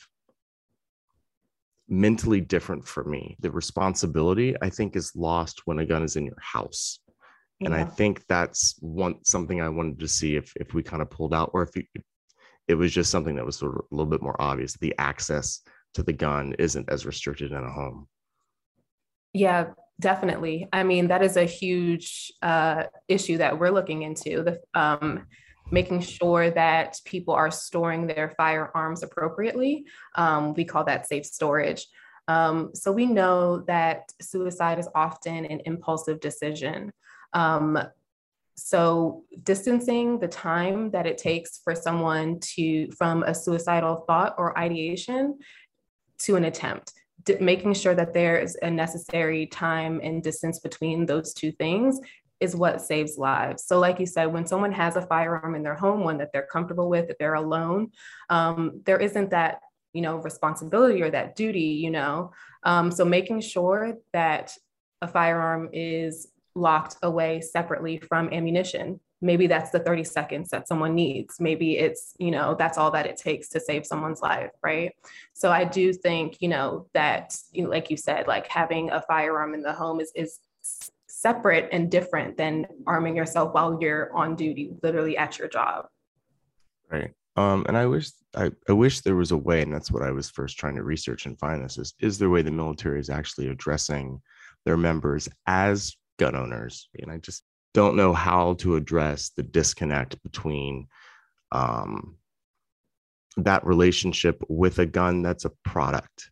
mentally 1.89 2.41
different 2.41 2.87
for 2.87 3.05
me. 3.05 3.37
The 3.41 3.51
responsibility, 3.51 4.55
I 4.61 4.69
think, 4.69 4.95
is 4.95 5.17
lost 5.17 5.63
when 5.65 5.79
a 5.79 5.87
gun 5.87 6.03
is 6.03 6.17
in 6.17 6.27
your 6.27 6.41
house. 6.41 7.01
And 7.61 7.75
I 7.75 7.85
think 7.85 8.25
that's 8.29 8.77
one 8.81 9.25
something 9.25 9.61
I 9.61 9.69
wanted 9.69 9.99
to 10.01 10.09
see 10.09 10.37
if 10.37 10.53
if 10.57 10.75
we 10.75 10.83
kind 10.83 11.03
of 11.03 11.11
pulled 11.11 11.35
out, 11.35 11.51
or 11.53 11.63
if 11.63 11.75
you, 11.75 11.83
it 12.69 12.75
was 12.75 12.93
just 12.93 13.11
something 13.11 13.35
that 13.37 13.45
was 13.45 13.57
sort 13.57 13.75
of 13.75 13.81
a 13.91 13.95
little 13.95 14.11
bit 14.11 14.23
more 14.23 14.41
obvious. 14.41 14.75
The 14.75 14.95
access 14.99 15.61
to 15.95 16.03
the 16.03 16.13
gun 16.13 16.55
isn't 16.59 16.89
as 16.89 17.05
restricted 17.05 17.51
in 17.51 17.59
a 17.65 17.71
home. 17.71 18.07
Yeah, 19.33 19.71
definitely. 20.01 20.69
I 20.73 20.85
mean, 20.85 21.09
that 21.09 21.23
is 21.23 21.37
a 21.37 21.45
huge 21.45 22.33
uh, 22.43 22.85
issue 23.09 23.39
that 23.39 23.59
we're 23.59 23.71
looking 23.71 24.03
into. 24.03 24.45
The 24.45 24.61
um, 24.75 25.27
making 25.71 26.01
sure 26.01 26.51
that 26.51 26.97
people 27.05 27.35
are 27.35 27.51
storing 27.51 28.07
their 28.07 28.33
firearms 28.37 29.03
appropriately. 29.03 29.85
Um, 30.15 30.55
we 30.55 30.65
call 30.65 30.85
that 30.85 31.07
safe 31.07 31.27
storage. 31.27 31.87
Um, 32.27 32.71
so 32.75 32.93
we 32.93 33.07
know 33.07 33.61
that 33.67 34.13
suicide 34.21 34.79
is 34.79 34.89
often 34.95 35.45
an 35.47 35.61
impulsive 35.65 36.21
decision. 36.21 36.93
Um, 37.33 37.79
so 38.57 39.25
distancing 39.45 40.19
the 40.19 40.29
time 40.29 40.91
that 40.91 41.07
it 41.07 41.19
takes 41.19 41.61
for 41.63 41.75
someone 41.75 42.41
to 42.41 42.91
from 42.93 43.23
a 43.23 43.35
suicidal 43.35 44.05
thought 44.07 44.35
or 44.37 44.59
ideation 44.59 45.39
to 46.21 46.35
an 46.37 46.45
attempt 46.45 46.93
making 47.41 47.75
sure 47.75 47.95
that 47.95 48.15
there 48.15 48.39
is 48.39 48.57
a 48.63 48.71
necessary 48.71 49.47
time 49.47 50.01
and 50.03 50.23
distance 50.23 50.61
between 50.61 51.07
those 51.07 51.35
two 51.35 51.53
things 51.53 52.01
is 52.41 52.55
what 52.55 52.81
saves 52.81 53.19
lives. 53.19 53.65
So, 53.65 53.79
like 53.79 53.99
you 53.99 54.07
said, 54.07 54.27
when 54.27 54.47
someone 54.47 54.73
has 54.73 54.97
a 54.97 55.03
firearm 55.03 55.55
in 55.55 55.63
their 55.63 55.75
home, 55.75 56.05
one 56.05 56.19
that 56.19 56.31
they're 56.33 56.49
comfortable 56.51 56.89
with, 56.89 57.09
that 57.09 57.19
they're 57.19 57.35
alone, 57.35 57.91
um, 58.31 58.81
there 58.87 58.99
isn't 58.99 59.31
that 59.31 59.61
you 59.93 60.03
know 60.03 60.17
responsibility 60.19 61.03
or 61.03 61.11
that 61.11 61.35
duty. 61.35 61.61
You 61.83 61.91
know, 61.91 62.33
um, 62.63 62.91
so 62.91 63.05
making 63.05 63.41
sure 63.41 63.95
that 64.13 64.53
a 65.03 65.09
firearm 65.09 65.71
is 65.73 66.29
locked 66.55 66.97
away 67.03 67.41
separately 67.41 67.99
from 67.99 68.33
ammunition. 68.33 69.01
Maybe 69.21 69.47
that's 69.47 69.71
the 69.71 69.81
30 69.81 70.05
seconds 70.05 70.51
that 70.51 70.69
someone 70.69 70.95
needs. 70.95 71.41
Maybe 71.41 71.77
it's, 71.77 72.15
you 72.19 72.31
know, 72.31 72.55
that's 72.57 72.79
all 72.79 72.91
that 72.93 73.07
it 73.07 73.17
takes 73.17 73.49
to 73.51 73.61
save 73.61 73.85
someone's 73.85 74.23
life, 74.23 74.51
right? 74.63 74.93
So 75.35 75.51
I 75.51 75.65
do 75.65 75.93
think, 75.93 76.39
you 76.41 76.49
know, 76.49 76.87
that, 76.95 77.37
you 77.53 77.65
know, 77.65 77.71
like 77.71 77.91
you 77.91 77.97
said, 77.97 78.27
like 78.29 78.47
having 78.47 78.91
a 78.91 79.03
firearm 79.03 79.55
in 79.55 79.63
the 79.63 79.73
home 79.73 80.01
is, 80.01 80.13
is 80.15 80.39
separate 81.07 81.69
and 81.73 81.91
different 81.91 82.37
than 82.37 82.67
arming 82.87 83.17
yourself 83.17 83.53
while 83.55 83.79
you're 83.81 84.15
on 84.15 84.37
duty, 84.37 84.73
literally 84.83 85.17
at 85.17 85.39
your 85.39 85.49
job. 85.49 85.87
Right. 86.91 87.13
Um, 87.39 87.65
and 87.69 87.77
I 87.77 87.87
wish 87.87 88.11
I, 88.35 88.51
I 88.69 88.73
wish 88.73 89.01
there 89.01 89.15
was 89.15 89.31
a 89.31 89.37
way, 89.37 89.63
and 89.63 89.73
that's 89.73 89.93
what 89.93 90.03
I 90.03 90.11
was 90.11 90.29
first 90.29 90.59
trying 90.59 90.75
to 90.75 90.83
research 90.83 91.27
and 91.27 91.39
find 91.39 91.65
this 91.65 91.79
is 91.79 91.95
is 92.01 92.19
there 92.19 92.27
a 92.27 92.31
way 92.31 92.43
the 92.43 92.51
military 92.51 92.99
is 92.99 93.11
actually 93.11 93.49
addressing 93.49 94.21
their 94.65 94.77
members 94.77 95.29
as 95.47 95.97
gun 96.19 96.37
owners? 96.37 96.89
And 97.01 97.11
I 97.11 97.19
just 97.19 97.43
don't 97.75 97.97
know 97.97 98.13
how 98.13 98.55
to 98.55 98.77
address 98.77 99.31
the 99.37 99.43
disconnect 99.43 100.23
between 100.23 100.89
um, 101.53 102.17
that 103.37 103.65
relationship 103.65 104.43
with 104.49 104.79
a 104.79 104.87
gun 104.87 105.23
that's 105.23 105.45
a 105.45 105.53
product. 105.65 106.31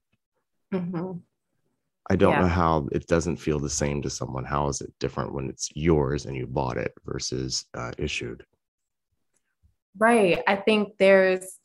Mm-hmm. 0.74 1.12
I 2.08 2.16
don't 2.16 2.32
yeah. 2.32 2.42
know 2.42 2.48
how 2.48 2.88
it 2.92 3.06
doesn't 3.06 3.36
feel 3.36 3.58
the 3.58 3.70
same 3.70 4.02
to 4.02 4.10
someone. 4.10 4.44
How 4.44 4.68
is 4.68 4.80
it 4.80 4.92
different 5.00 5.34
when 5.34 5.48
it's 5.48 5.68
yours 5.74 6.26
and 6.26 6.36
you 6.36 6.46
bought 6.46 6.76
it 6.76 6.92
versus 7.04 7.64
uh, 7.74 7.92
issued? 7.98 8.44
Right. 9.98 10.42
I 10.46 10.56
think 10.56 10.98
there's, 10.98 11.58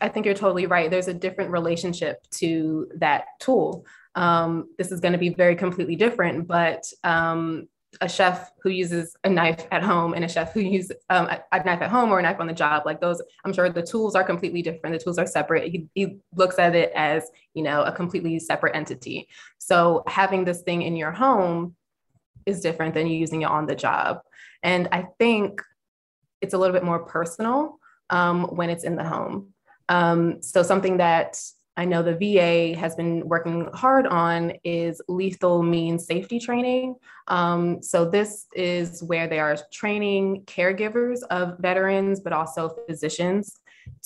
I 0.00 0.08
think 0.08 0.26
you're 0.26 0.34
totally 0.34 0.66
right. 0.66 0.90
There's 0.90 1.08
a 1.08 1.14
different 1.14 1.50
relationship 1.50 2.26
to 2.32 2.88
that 2.96 3.24
tool. 3.40 3.86
Um, 4.14 4.68
this 4.78 4.92
is 4.92 5.00
going 5.00 5.12
to 5.12 5.18
be 5.18 5.30
very 5.30 5.56
completely 5.56 5.96
different, 5.96 6.46
but 6.46 6.84
um, 7.02 7.68
a 8.00 8.08
chef 8.08 8.50
who 8.62 8.70
uses 8.70 9.14
a 9.24 9.28
knife 9.28 9.66
at 9.70 9.82
home 9.82 10.14
and 10.14 10.24
a 10.24 10.28
chef 10.28 10.52
who 10.52 10.60
uses 10.60 10.96
um, 11.10 11.26
a, 11.26 11.42
a, 11.52 11.62
knife 11.62 11.82
at 11.82 11.90
home 11.90 12.10
or 12.10 12.18
a 12.18 12.22
knife 12.22 12.40
on 12.40 12.46
the 12.46 12.52
job 12.52 12.84
like 12.86 13.00
those 13.00 13.20
i'm 13.44 13.52
sure 13.52 13.68
the 13.68 13.82
tools 13.82 14.14
are 14.14 14.24
completely 14.24 14.62
different. 14.62 14.96
The 14.96 15.04
tools 15.04 15.18
are 15.18 15.26
separate. 15.26 15.70
He, 15.70 15.88
he 15.94 16.18
looks 16.34 16.58
at 16.58 16.74
it 16.74 16.90
as 16.94 17.30
you 17.54 17.62
know 17.62 17.82
a 17.82 17.92
completely 17.92 18.38
separate 18.38 18.74
entity. 18.74 19.28
So 19.58 20.04
having 20.06 20.44
this 20.44 20.62
thing 20.62 20.82
in 20.82 20.96
your 20.96 21.12
home 21.12 21.76
is 22.46 22.60
different 22.60 22.94
than 22.94 23.06
you 23.06 23.16
using 23.16 23.42
it 23.42 23.50
on 23.50 23.66
the 23.66 23.74
job. 23.74 24.22
And 24.62 24.88
i 24.92 25.08
think 25.18 25.60
it's 26.40 26.54
a 26.54 26.58
little 26.58 26.74
bit 26.74 26.84
more 26.84 27.00
personal 27.00 27.78
um, 28.10 28.44
when 28.44 28.68
it's 28.68 28.84
in 28.84 28.96
the 28.96 29.04
home 29.04 29.51
um, 29.92 30.40
so 30.40 30.62
something 30.62 30.96
that 30.96 31.38
I 31.76 31.84
know 31.84 32.02
the 32.02 32.16
VA 32.16 32.78
has 32.78 32.96
been 32.96 33.28
working 33.28 33.68
hard 33.74 34.06
on 34.06 34.54
is 34.64 35.02
lethal 35.06 35.62
means 35.62 36.06
safety 36.06 36.38
training. 36.38 36.96
Um, 37.28 37.82
so 37.82 38.08
this 38.08 38.46
is 38.54 39.02
where 39.02 39.28
they 39.28 39.38
are 39.38 39.58
training 39.70 40.44
caregivers 40.46 41.22
of 41.30 41.58
veterans, 41.58 42.20
but 42.20 42.32
also 42.32 42.74
physicians 42.88 43.60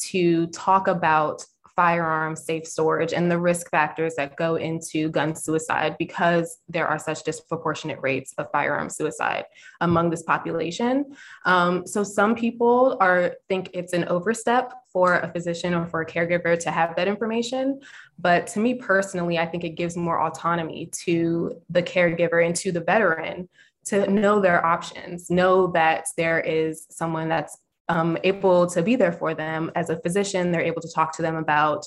to 0.09 0.49
talk 0.49 0.89
about 0.89 1.45
firearm 1.77 2.35
safe 2.35 2.67
storage 2.67 3.13
and 3.13 3.31
the 3.31 3.39
risk 3.39 3.71
factors 3.71 4.15
that 4.17 4.35
go 4.37 4.57
into 4.57 5.11
gun 5.11 5.35
suicide 5.35 5.95
because 5.99 6.59
there 6.69 6.89
are 6.89 6.99
such 6.99 7.23
disproportionate 7.23 7.99
rates 8.01 8.33
of 8.39 8.51
firearm 8.51 8.89
suicide 8.89 9.45
among 9.83 10.09
this 10.09 10.23
population. 10.23 11.05
Um, 11.45 11.87
so 11.87 12.03
some 12.03 12.35
people 12.35 12.97
are 13.01 13.35
think 13.49 13.71
it's 13.75 13.93
an 13.93 14.07
overstep 14.09 14.73
for 14.91 15.17
a 15.19 15.31
physician 15.31 15.75
or 15.75 15.87
for 15.87 16.01
a 16.01 16.07
caregiver 16.07 16.59
to 16.59 16.71
have 16.71 16.97
that 16.97 17.07
information. 17.07 17.79
But 18.19 18.47
to 18.49 18.61
me 18.61 18.75
personally, 18.75 19.39
I 19.39 19.45
think 19.45 19.63
it 19.63 19.77
gives 19.77 19.97
more 19.97 20.23
autonomy 20.23 20.87
to 21.05 21.61
the 21.69 21.83
caregiver 21.83 22.45
and 22.45 22.57
to 22.57 22.73
the 22.73 22.81
veteran 22.81 23.49
to 23.87 24.11
know 24.11 24.41
their 24.41 24.65
options, 24.65 25.31
know 25.31 25.69
that 25.69 26.07
there 26.17 26.41
is 26.41 26.87
someone 26.91 27.29
that's 27.29 27.57
um, 27.89 28.19
able 28.25 28.67
to 28.69 28.83
be 28.83 28.97
there 28.97 29.13
for 29.13 29.35
them 29.35 29.71
as 29.75 29.91
a 29.91 30.01
physician. 30.01 30.51
They're 30.51 30.63
able 30.63 30.83
to 30.83 30.93
talk 30.93 31.17
to 31.17 31.23
them 31.23 31.37
about 31.37 31.87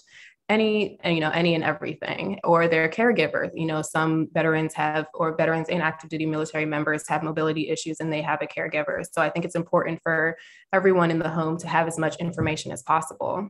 any 0.49 0.97
you 1.05 1.19
know 1.19 1.29
any 1.29 1.53
and 1.53 1.63
everything 1.63 2.39
or 2.43 2.67
their 2.67 2.89
caregiver. 2.89 3.49
You 3.53 3.67
know 3.67 3.81
some 3.81 4.27
veterans 4.33 4.73
have 4.73 5.05
or 5.13 5.35
veterans 5.37 5.69
and 5.69 5.81
active 5.81 6.09
duty 6.09 6.25
military 6.25 6.65
members 6.65 7.07
have 7.07 7.23
mobility 7.23 7.69
issues 7.69 7.99
and 7.99 8.11
they 8.11 8.21
have 8.21 8.41
a 8.41 8.47
caregiver. 8.47 9.03
So 9.11 9.21
i 9.21 9.29
think 9.29 9.45
it's 9.45 9.55
important 9.55 10.01
for 10.01 10.37
everyone 10.73 11.11
in 11.11 11.19
the 11.19 11.29
home 11.29 11.57
to 11.59 11.67
have 11.67 11.87
as 11.87 11.97
much 11.97 12.15
information 12.17 12.71
as 12.71 12.81
possible. 12.81 13.49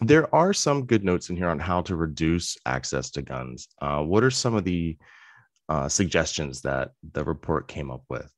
There 0.00 0.32
are 0.34 0.52
some 0.52 0.84
good 0.84 1.04
notes 1.04 1.30
in 1.30 1.36
here 1.36 1.48
on 1.48 1.58
how 1.58 1.80
to 1.82 1.96
reduce 1.96 2.58
access 2.66 3.10
to 3.12 3.22
guns. 3.22 3.68
Uh, 3.80 4.02
what 4.02 4.24
are 4.24 4.30
some 4.30 4.54
of 4.54 4.64
the 4.64 4.98
uh, 5.68 5.88
suggestions 5.88 6.60
that 6.62 6.90
the 7.12 7.24
report 7.24 7.66
came 7.66 7.90
up 7.90 8.02
with 8.10 8.30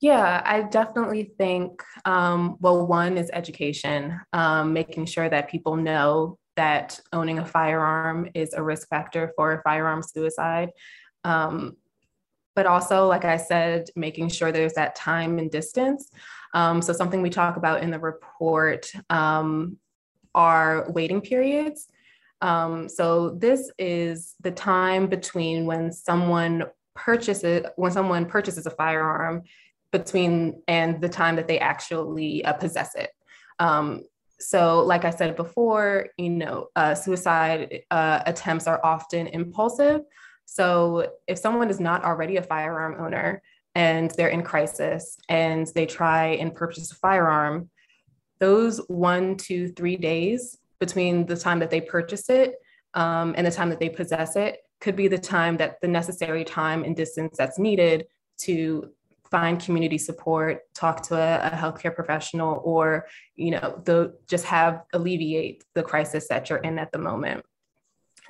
yeah, 0.00 0.42
I 0.44 0.62
definitely 0.62 1.32
think, 1.38 1.82
um, 2.04 2.56
well, 2.60 2.86
one 2.86 3.18
is 3.18 3.30
education, 3.32 4.20
um, 4.32 4.72
making 4.72 5.06
sure 5.06 5.28
that 5.28 5.50
people 5.50 5.76
know 5.76 6.38
that 6.56 7.00
owning 7.12 7.38
a 7.40 7.46
firearm 7.46 8.28
is 8.34 8.52
a 8.52 8.62
risk 8.62 8.88
factor 8.88 9.32
for 9.36 9.60
firearm 9.64 10.02
suicide. 10.02 10.70
Um, 11.24 11.76
but 12.54 12.66
also, 12.66 13.06
like 13.06 13.24
I 13.24 13.36
said, 13.36 13.88
making 13.96 14.28
sure 14.30 14.50
there's 14.50 14.74
that 14.74 14.96
time 14.96 15.38
and 15.38 15.50
distance. 15.50 16.10
Um, 16.54 16.82
so, 16.82 16.92
something 16.92 17.22
we 17.22 17.30
talk 17.30 17.56
about 17.56 17.82
in 17.82 17.90
the 17.90 18.00
report 18.00 18.90
um, 19.10 19.78
are 20.34 20.90
waiting 20.90 21.20
periods. 21.20 21.86
Um, 22.40 22.88
so, 22.88 23.30
this 23.30 23.70
is 23.78 24.34
the 24.40 24.50
time 24.50 25.06
between 25.06 25.66
when 25.66 25.92
someone 25.92 26.64
purchases 26.96 27.64
when 27.76 27.92
someone 27.92 28.26
purchases 28.26 28.66
a 28.66 28.70
firearm 28.70 29.44
between 29.92 30.62
and 30.68 31.00
the 31.00 31.08
time 31.08 31.36
that 31.36 31.48
they 31.48 31.58
actually 31.58 32.44
uh, 32.44 32.52
possess 32.52 32.94
it. 32.94 33.10
Um, 33.58 34.02
so, 34.40 34.80
like 34.84 35.04
I 35.04 35.10
said 35.10 35.36
before, 35.36 36.08
you 36.16 36.30
know, 36.30 36.68
uh, 36.76 36.94
suicide 36.94 37.80
uh, 37.90 38.20
attempts 38.26 38.66
are 38.66 38.80
often 38.84 39.26
impulsive. 39.28 40.02
So, 40.44 41.12
if 41.26 41.38
someone 41.38 41.70
is 41.70 41.80
not 41.80 42.04
already 42.04 42.36
a 42.36 42.42
firearm 42.42 43.02
owner 43.04 43.42
and 43.74 44.10
they're 44.12 44.28
in 44.28 44.42
crisis 44.42 45.16
and 45.28 45.66
they 45.74 45.86
try 45.86 46.28
and 46.36 46.54
purchase 46.54 46.92
a 46.92 46.94
firearm, 46.94 47.70
those 48.38 48.78
one, 48.88 49.36
two, 49.36 49.72
three 49.72 49.96
days 49.96 50.58
between 50.78 51.26
the 51.26 51.36
time 51.36 51.58
that 51.58 51.70
they 51.70 51.80
purchase 51.80 52.30
it 52.30 52.54
um, 52.94 53.34
and 53.36 53.46
the 53.46 53.50
time 53.50 53.70
that 53.70 53.80
they 53.80 53.88
possess 53.88 54.36
it 54.36 54.58
could 54.80 54.94
be 54.94 55.08
the 55.08 55.18
time 55.18 55.56
that 55.56 55.80
the 55.80 55.88
necessary 55.88 56.44
time 56.44 56.84
and 56.84 56.94
distance 56.94 57.36
that's 57.36 57.58
needed 57.58 58.06
to 58.38 58.90
find 59.30 59.60
community 59.60 59.98
support, 59.98 60.62
talk 60.74 61.02
to 61.04 61.16
a, 61.16 61.48
a, 61.48 61.50
healthcare 61.50 61.94
professional, 61.94 62.60
or 62.64 63.06
you 63.36 63.50
know, 63.50 63.80
the 63.84 64.14
just 64.28 64.44
have 64.46 64.82
alleviate 64.92 65.64
the 65.74 65.82
crisis 65.82 66.28
that 66.28 66.48
you're 66.48 66.58
in 66.58 66.78
at 66.78 66.92
the 66.92 66.98
moment. 66.98 67.44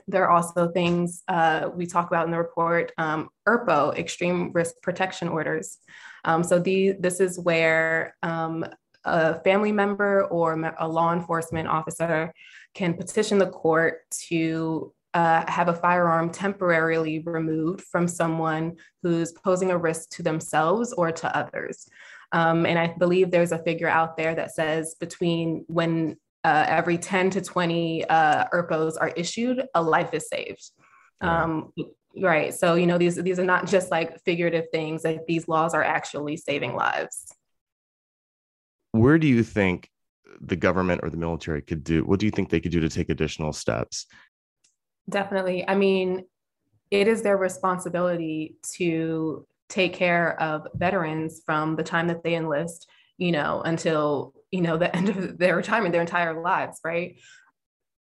There 0.07 0.25
are 0.25 0.31
also 0.31 0.71
things 0.71 1.23
uh, 1.29 1.69
we 1.75 1.87
talk 1.87 2.09
about 2.09 2.25
in 2.25 2.31
the 2.31 2.39
report, 2.39 2.93
um, 2.97 3.29
ERPO, 3.47 3.99
extreme 3.99 4.53
risk 4.53 4.75
protection 4.83 5.29
orders. 5.29 5.79
Um, 6.25 6.43
so 6.43 6.59
the, 6.59 6.93
this 6.93 7.21
is 7.21 7.39
where 7.39 8.17
um, 8.23 8.65
a 9.05 9.41
family 9.41 9.73
member 9.73 10.25
or 10.25 10.53
a 10.79 10.89
law 10.89 11.13
enforcement 11.13 11.69
officer 11.69 12.33
can 12.75 12.95
petition 12.95 13.39
the 13.39 13.49
court 13.49 14.01
to 14.29 14.93
uh, 15.15 15.45
have 15.51 15.69
a 15.69 15.75
firearm 15.75 16.31
temporarily 16.31 17.21
removed 17.21 17.83
from 17.83 18.07
someone 18.07 18.77
who's 19.03 19.33
posing 19.33 19.71
a 19.71 19.79
risk 19.79 20.11
to 20.11 20.23
themselves 20.23 20.93
or 20.93 21.11
to 21.13 21.37
others. 21.37 21.89
Um, 22.33 22.67
and 22.67 22.79
I 22.79 22.89
believe 22.99 23.31
there's 23.31 23.53
a 23.53 23.59
figure 23.59 23.89
out 23.89 24.17
there 24.17 24.35
that 24.35 24.55
says 24.55 24.97
between 25.01 25.65
when 25.67 26.17
uh, 26.45 26.65
every 26.69 26.99
10 26.99 27.31
to 27.31 27.41
20 27.41 28.05
uh, 28.05 28.45
ERPOs 28.53 28.95
are 29.01 29.09
issued, 29.09 29.65
a 29.75 29.83
life 29.83 30.13
is 30.13 30.29
saved. 30.29 30.71
Um, 31.21 31.73
right. 32.21 32.55
So, 32.55 32.75
you 32.75 32.87
know, 32.87 32.99
these, 32.99 33.17
these 33.17 33.39
are 33.39 33.45
not 33.45 33.67
just 33.67 33.91
like 33.91 34.23
figurative 34.25 34.67
things, 34.71 35.05
like 35.05 35.27
these 35.27 35.49
laws 35.49 35.75
are 35.75 35.83
actually 35.83 36.37
saving 36.37 36.75
lives. 36.75 37.27
Where 38.93 39.19
do 39.19 39.27
you 39.27 39.43
think 39.43 39.91
the 40.41 40.57
government 40.57 41.01
or 41.03 41.11
the 41.11 41.17
military 41.17 41.63
could 41.63 41.83
do? 41.83 42.05
What 42.05 42.21
do 42.21 42.27
you 42.27 42.31
think 42.31 42.51
they 42.51 42.61
could 42.61 42.73
do 42.73 42.81
to 42.81 42.89
take 42.89 43.09
additional 43.09 43.53
steps? 43.53 44.07
Definitely. 45.09 45.67
I 45.67 45.75
mean, 45.75 46.25
it 46.91 47.09
is 47.09 47.23
their 47.23 47.37
responsibility 47.37 48.57
to 48.77 49.47
take 49.69 49.93
care 49.93 50.41
of 50.41 50.67
veterans 50.75 51.43
from 51.45 51.77
the 51.77 51.83
time 51.83 52.09
that 52.09 52.23
they 52.23 52.35
enlist, 52.35 52.89
you 53.19 53.33
know, 53.33 53.63
until, 53.63 54.35
you 54.51 54.61
know, 54.61 54.77
the 54.77 54.95
end 54.97 55.09
of 55.09 55.39
their 55.39 55.57
retirement, 55.57 55.93
their 55.93 56.01
entire 56.01 56.41
lives, 56.43 56.81
right? 56.85 57.17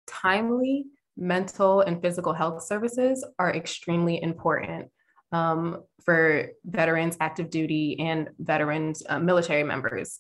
Timely 0.07 0.85
mental 1.15 1.81
and 1.81 2.01
physical 2.01 2.33
health 2.33 2.63
services 2.63 3.25
are 3.37 3.53
extremely 3.53 4.21
important 4.21 4.89
um, 5.31 5.83
for 6.03 6.49
veterans, 6.65 7.17
active 7.19 7.49
duty, 7.49 7.99
and 7.99 8.29
veterans, 8.39 9.03
uh, 9.07 9.19
military 9.19 9.63
members. 9.63 10.19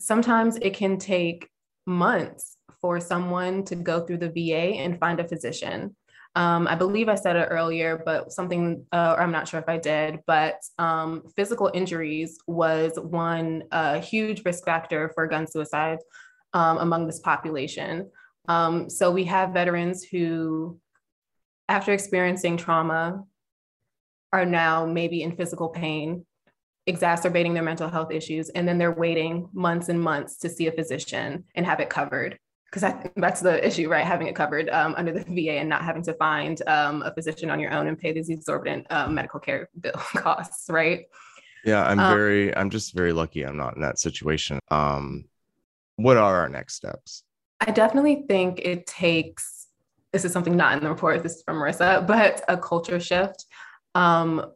Sometimes 0.00 0.56
it 0.56 0.74
can 0.74 0.98
take 0.98 1.48
months 1.86 2.55
for 2.80 3.00
someone 3.00 3.64
to 3.64 3.76
go 3.76 4.00
through 4.00 4.18
the 4.18 4.30
VA 4.30 4.76
and 4.76 4.98
find 4.98 5.20
a 5.20 5.28
physician. 5.28 5.94
Um, 6.36 6.68
I 6.68 6.74
believe 6.74 7.08
I 7.08 7.14
said 7.14 7.36
it 7.36 7.48
earlier, 7.50 8.02
but 8.04 8.30
something, 8.30 8.84
uh, 8.92 9.14
or 9.16 9.22
I'm 9.22 9.32
not 9.32 9.48
sure 9.48 9.58
if 9.58 9.70
I 9.70 9.78
did, 9.78 10.20
but 10.26 10.56
um, 10.78 11.22
physical 11.34 11.70
injuries 11.72 12.38
was 12.46 12.92
one 13.00 13.64
uh, 13.72 14.00
huge 14.00 14.44
risk 14.44 14.66
factor 14.66 15.10
for 15.14 15.26
gun 15.26 15.46
suicide 15.46 15.98
um, 16.52 16.76
among 16.76 17.06
this 17.06 17.20
population. 17.20 18.10
Um, 18.48 18.90
so 18.90 19.10
we 19.10 19.24
have 19.24 19.54
veterans 19.54 20.04
who, 20.04 20.78
after 21.70 21.94
experiencing 21.94 22.58
trauma, 22.58 23.24
are 24.30 24.44
now 24.44 24.84
maybe 24.84 25.22
in 25.22 25.36
physical 25.36 25.70
pain, 25.70 26.26
exacerbating 26.86 27.54
their 27.54 27.62
mental 27.62 27.88
health 27.88 28.12
issues, 28.12 28.50
and 28.50 28.68
then 28.68 28.76
they're 28.76 28.92
waiting 28.92 29.48
months 29.54 29.88
and 29.88 30.00
months 30.00 30.36
to 30.40 30.50
see 30.50 30.66
a 30.66 30.72
physician 30.72 31.44
and 31.54 31.64
have 31.64 31.80
it 31.80 31.88
covered 31.88 32.38
because 32.76 33.10
that's 33.16 33.40
the 33.40 33.66
issue, 33.66 33.88
right? 33.88 34.04
Having 34.04 34.26
it 34.26 34.34
covered 34.34 34.68
um, 34.68 34.94
under 34.98 35.12
the 35.12 35.24
VA 35.24 35.52
and 35.52 35.68
not 35.68 35.82
having 35.82 36.02
to 36.02 36.12
find 36.14 36.60
um, 36.66 37.02
a 37.02 37.14
physician 37.14 37.48
on 37.48 37.58
your 37.58 37.72
own 37.72 37.86
and 37.86 37.98
pay 37.98 38.12
these 38.12 38.28
exorbitant 38.28 38.86
um, 38.90 39.14
medical 39.14 39.40
care 39.40 39.68
bill 39.80 39.92
costs, 39.94 40.68
right? 40.68 41.06
Yeah, 41.64 41.84
I'm 41.84 41.98
um, 41.98 42.14
very, 42.14 42.54
I'm 42.54 42.68
just 42.68 42.94
very 42.94 43.12
lucky 43.12 43.44
I'm 43.44 43.56
not 43.56 43.76
in 43.76 43.82
that 43.82 43.98
situation. 43.98 44.58
Um, 44.70 45.24
what 45.96 46.18
are 46.18 46.40
our 46.40 46.48
next 46.50 46.74
steps? 46.74 47.24
I 47.60 47.70
definitely 47.70 48.24
think 48.28 48.60
it 48.60 48.86
takes, 48.86 49.68
this 50.12 50.26
is 50.26 50.32
something 50.32 50.54
not 50.54 50.76
in 50.76 50.82
the 50.82 50.90
report, 50.90 51.22
this 51.22 51.36
is 51.36 51.42
from 51.42 51.56
Marissa, 51.56 52.06
but 52.06 52.42
a 52.46 52.58
culture 52.58 53.00
shift. 53.00 53.46
Um, 53.94 54.52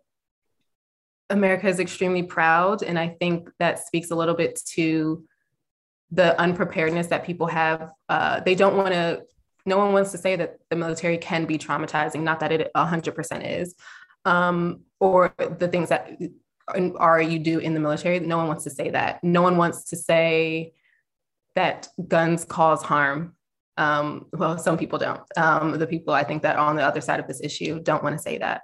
America 1.31 1.69
is 1.69 1.81
extremely 1.81 2.25
proud, 2.25 2.83
and 2.83 2.99
I 2.99 3.09
think 3.09 3.49
that 3.59 3.79
speaks 3.79 4.11
a 4.11 4.15
little 4.15 4.35
bit 4.35 4.61
to 4.75 5.25
the 6.11 6.39
unpreparedness 6.41 7.09
that 7.09 7.25
people 7.25 7.47
have. 7.47 7.93
Uh, 8.09 8.41
they 8.41 8.55
don't 8.55 8.77
want 8.77 8.93
to, 8.93 9.23
no 9.67 9.79
one 9.79 9.93
wants 9.93 10.13
to 10.13 10.19
say 10.19 10.37
that 10.37 10.57
the 10.69 10.77
military 10.77 11.19
can 11.19 11.45
be 11.45 11.59
traumatizing, 11.59 12.23
not 12.23 12.41
that 12.41 12.53
it 12.53 12.71
100% 12.75 13.61
is, 13.61 13.75
um, 14.25 14.81
or 14.99 15.35
the 15.39 15.69
things 15.69 15.89
that 15.91 16.19
are 16.97 17.21
you 17.21 17.39
do 17.39 17.59
in 17.59 17.75
the 17.75 17.81
military. 17.81 18.21
No 18.21 18.37
one 18.37 18.49
wants 18.49 18.65
to 18.65 18.71
say 18.71 18.91
that. 18.91 19.23
No 19.23 19.43
one 19.43 19.57
wants 19.57 19.85
to 19.87 19.97
say 19.97 20.73
that 21.55 21.89
guns 22.07 22.45
cause 22.45 22.83
harm. 22.83 23.35
Um, 23.77 24.27
well, 24.33 24.59
some 24.59 24.79
people 24.79 24.99
don't. 24.99 25.21
Um, 25.37 25.79
the 25.79 25.87
people 25.87 26.15
I 26.15 26.25
think 26.25 26.43
that 26.43 26.57
are 26.57 26.67
on 26.67 26.77
the 26.77 26.85
other 26.85 27.01
side 27.01 27.21
of 27.21 27.27
this 27.27 27.41
issue 27.41 27.81
don't 27.81 28.03
want 28.03 28.17
to 28.17 28.23
say 28.23 28.39
that. 28.39 28.63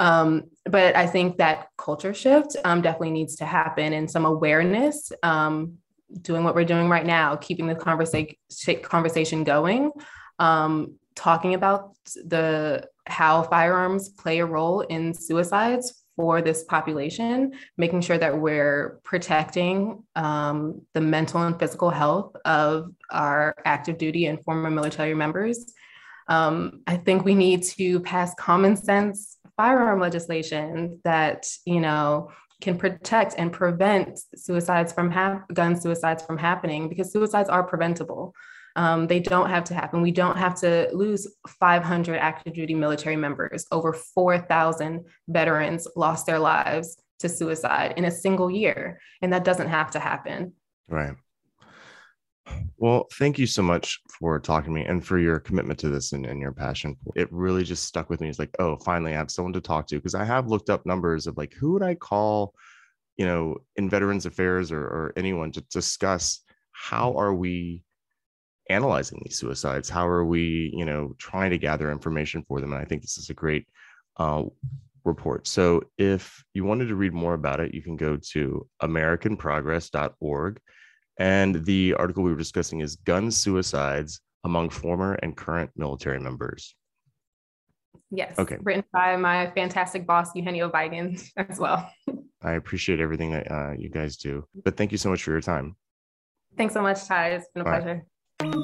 Um, 0.00 0.44
but 0.64 0.96
I 0.96 1.06
think 1.06 1.36
that 1.38 1.68
culture 1.76 2.14
shift 2.14 2.56
um, 2.64 2.80
definitely 2.80 3.10
needs 3.10 3.36
to 3.36 3.44
happen 3.44 3.92
and 3.92 4.10
some 4.10 4.24
awareness 4.24 5.12
um, 5.22 5.74
doing 6.22 6.44
what 6.44 6.54
we're 6.54 6.64
doing 6.64 6.88
right 6.88 7.06
now, 7.06 7.36
keeping 7.36 7.66
the 7.66 7.74
conversation 7.74 8.36
conversation 8.82 9.44
going, 9.44 9.90
um, 10.38 10.94
talking 11.14 11.54
about 11.54 11.94
the 12.24 12.86
how 13.06 13.42
firearms 13.42 14.08
play 14.08 14.38
a 14.38 14.46
role 14.46 14.80
in 14.82 15.14
suicides 15.14 16.04
for 16.16 16.42
this 16.42 16.64
population, 16.64 17.52
making 17.78 18.00
sure 18.02 18.18
that 18.18 18.38
we're 18.38 19.00
protecting 19.04 20.04
um, 20.16 20.82
the 20.92 21.00
mental 21.00 21.42
and 21.42 21.58
physical 21.58 21.90
health 21.90 22.36
of 22.44 22.90
our 23.10 23.54
active 23.64 23.96
duty 23.96 24.26
and 24.26 24.42
former 24.44 24.70
military 24.70 25.14
members. 25.14 25.72
Um, 26.28 26.82
I 26.86 26.96
think 26.96 27.24
we 27.24 27.34
need 27.34 27.62
to 27.64 28.00
pass 28.00 28.34
common 28.34 28.76
sense 28.76 29.38
firearm 29.56 30.00
legislation 30.00 31.00
that 31.04 31.46
you 31.66 31.80
know 31.80 32.30
can 32.60 32.76
protect 32.76 33.34
and 33.38 33.52
prevent 33.52 34.20
suicides 34.34 34.92
from 34.92 35.10
ha- 35.10 35.44
gun 35.52 35.80
suicides 35.80 36.22
from 36.22 36.38
happening 36.38 36.88
because 36.88 37.12
suicides 37.12 37.48
are 37.48 37.62
preventable. 37.62 38.34
Um, 38.76 39.06
they 39.06 39.20
don't 39.20 39.50
have 39.50 39.64
to 39.64 39.74
happen. 39.74 40.00
We 40.00 40.12
don't 40.12 40.36
have 40.36 40.54
to 40.60 40.88
lose 40.92 41.26
500 41.48 42.16
active 42.16 42.54
duty 42.54 42.74
military 42.74 43.16
members. 43.16 43.66
Over 43.72 43.92
4,000 43.92 45.04
veterans 45.28 45.88
lost 45.96 46.26
their 46.26 46.38
lives 46.38 46.96
to 47.18 47.28
suicide 47.28 47.94
in 47.96 48.04
a 48.04 48.10
single 48.10 48.50
year, 48.50 49.00
and 49.22 49.32
that 49.32 49.44
doesn't 49.44 49.68
have 49.68 49.90
to 49.92 49.98
happen. 49.98 50.52
Right. 50.88 51.14
Well, 52.76 53.06
thank 53.18 53.38
you 53.38 53.46
so 53.46 53.62
much 53.62 54.00
for 54.18 54.40
talking 54.40 54.72
to 54.72 54.80
me 54.80 54.86
and 54.86 55.04
for 55.04 55.18
your 55.18 55.38
commitment 55.38 55.78
to 55.80 55.90
this 55.90 56.12
and, 56.12 56.24
and 56.24 56.40
your 56.40 56.52
passion. 56.52 56.96
It 57.14 57.30
really 57.30 57.62
just 57.62 57.84
stuck 57.84 58.08
with 58.08 58.22
me. 58.22 58.28
It's 58.30 58.38
like, 58.38 58.54
oh, 58.58 58.76
finally, 58.76 59.12
I 59.12 59.16
have 59.16 59.30
someone 59.30 59.52
to 59.52 59.60
talk 59.60 59.86
to 59.88 59.96
because 59.96 60.14
I 60.14 60.24
have 60.24 60.48
looked 60.48 60.70
up 60.70 60.86
numbers 60.86 61.26
of 61.26 61.36
like 61.36 61.52
who 61.52 61.72
would 61.72 61.82
I 61.82 61.94
call, 61.94 62.54
you 63.18 63.26
know, 63.26 63.58
in 63.76 63.90
Veterans 63.90 64.24
Affairs 64.24 64.72
or, 64.72 64.80
or 64.80 65.12
anyone 65.16 65.52
to 65.52 65.60
discuss 65.70 66.40
how 66.72 67.18
are 67.18 67.34
we 67.34 67.84
analyzing 68.70 69.20
these 69.24 69.38
suicides? 69.38 69.90
How 69.90 70.08
are 70.08 70.24
we, 70.24 70.72
you 70.74 70.86
know, 70.86 71.14
trying 71.18 71.50
to 71.50 71.58
gather 71.58 71.92
information 71.92 72.44
for 72.48 72.62
them? 72.62 72.72
And 72.72 72.80
I 72.80 72.86
think 72.86 73.02
this 73.02 73.18
is 73.18 73.28
a 73.28 73.34
great 73.34 73.66
uh, 74.16 74.44
report. 75.04 75.46
So 75.46 75.82
if 75.98 76.42
you 76.54 76.64
wanted 76.64 76.88
to 76.88 76.94
read 76.94 77.12
more 77.12 77.34
about 77.34 77.60
it, 77.60 77.74
you 77.74 77.82
can 77.82 77.96
go 77.96 78.16
to 78.32 78.66
americanprogress.org 78.82 80.60
and 81.20 81.66
the 81.66 81.94
article 81.94 82.22
we 82.22 82.30
were 82.30 82.38
discussing 82.38 82.80
is 82.80 82.96
gun 82.96 83.30
suicides 83.30 84.20
among 84.44 84.70
former 84.70 85.14
and 85.22 85.36
current 85.36 85.70
military 85.76 86.18
members. 86.18 86.74
Yes. 88.10 88.38
Okay. 88.38 88.56
Written 88.62 88.84
by 88.90 89.16
my 89.16 89.50
fantastic 89.50 90.06
boss, 90.06 90.34
Eugenio 90.34 90.70
Weigand, 90.70 91.22
as 91.36 91.58
well. 91.58 91.92
I 92.42 92.52
appreciate 92.52 93.00
everything 93.00 93.32
that 93.32 93.52
uh, 93.52 93.72
you 93.78 93.90
guys 93.90 94.16
do. 94.16 94.46
But 94.64 94.78
thank 94.78 94.92
you 94.92 94.98
so 94.98 95.10
much 95.10 95.22
for 95.22 95.30
your 95.30 95.42
time. 95.42 95.76
Thanks 96.56 96.72
so 96.72 96.80
much, 96.80 97.06
Ti. 97.06 97.14
It's 97.14 97.46
been 97.54 97.66
a 97.66 97.70
All 97.70 97.80
pleasure. 97.80 98.06
Right. 98.40 98.54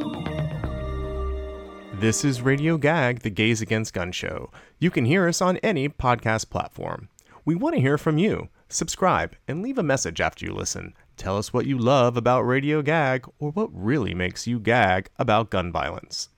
This 2.01 2.25
is 2.25 2.41
Radio 2.41 2.79
Gag, 2.79 3.21
the 3.21 3.31
Gays 3.31 3.61
Against 3.61 3.93
Gun 3.93 4.13
show. 4.13 4.51
You 4.79 4.91
can 4.91 5.05
hear 5.05 5.29
us 5.29 5.43
on 5.43 5.59
any 5.59 5.91
podcast 5.91 6.49
platform. 6.49 7.11
We 7.45 7.55
want 7.55 7.75
to 7.75 7.81
hear 7.83 7.99
from 7.99 8.17
you. 8.17 8.49
Subscribe 8.69 9.37
and 9.47 9.63
leave 9.63 9.79
a 9.79 9.83
message 9.83 10.21
after 10.23 10.45
you 10.47 10.53
listen. 10.53 10.95
Tell 11.17 11.39
us 11.39 11.53
what 11.53 11.67
you 11.67 11.79
love 11.79 12.17
about 12.17 12.43
Radio 12.43 12.83
Gag 12.83 13.27
or 13.39 13.51
what 13.51 13.71
really 13.73 14.15
makes 14.15 14.47
you 14.47 14.61
gag 14.61 15.09
about 15.19 15.51
gun 15.51 15.73
violence. 15.73 16.29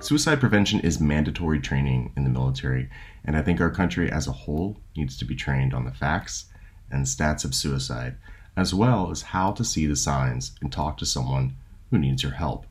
Suicide 0.00 0.40
prevention 0.40 0.80
is 0.80 0.98
mandatory 0.98 1.60
training 1.60 2.12
in 2.16 2.24
the 2.24 2.30
military, 2.30 2.88
and 3.24 3.36
I 3.36 3.42
think 3.42 3.60
our 3.60 3.70
country 3.70 4.10
as 4.10 4.26
a 4.26 4.32
whole 4.32 4.78
needs 4.96 5.16
to 5.18 5.24
be 5.24 5.36
trained 5.36 5.72
on 5.72 5.84
the 5.84 5.92
facts 5.92 6.46
and 6.90 7.04
stats 7.04 7.44
of 7.44 7.54
suicide, 7.54 8.16
as 8.56 8.74
well 8.74 9.10
as 9.10 9.22
how 9.22 9.52
to 9.52 9.64
see 9.64 9.86
the 9.86 9.96
signs 9.96 10.52
and 10.60 10.72
talk 10.72 10.96
to 10.98 11.06
someone 11.06 11.54
who 11.90 11.98
needs 11.98 12.22
your 12.22 12.32
help. 12.32 12.66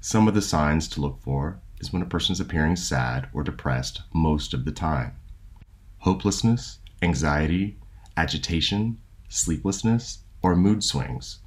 Some 0.00 0.28
of 0.28 0.34
the 0.34 0.42
signs 0.42 0.86
to 0.88 1.00
look 1.00 1.20
for 1.20 1.58
is 1.80 1.92
when 1.92 2.02
a 2.02 2.06
person 2.06 2.32
is 2.32 2.40
appearing 2.40 2.76
sad 2.76 3.28
or 3.32 3.42
depressed 3.42 4.02
most 4.14 4.54
of 4.54 4.64
the 4.64 4.72
time. 4.72 5.14
Hopelessness, 5.98 6.78
anxiety, 7.02 7.78
agitation, 8.16 8.98
sleeplessness, 9.28 10.18
or 10.42 10.56
mood 10.56 10.82
swings. 10.84 11.40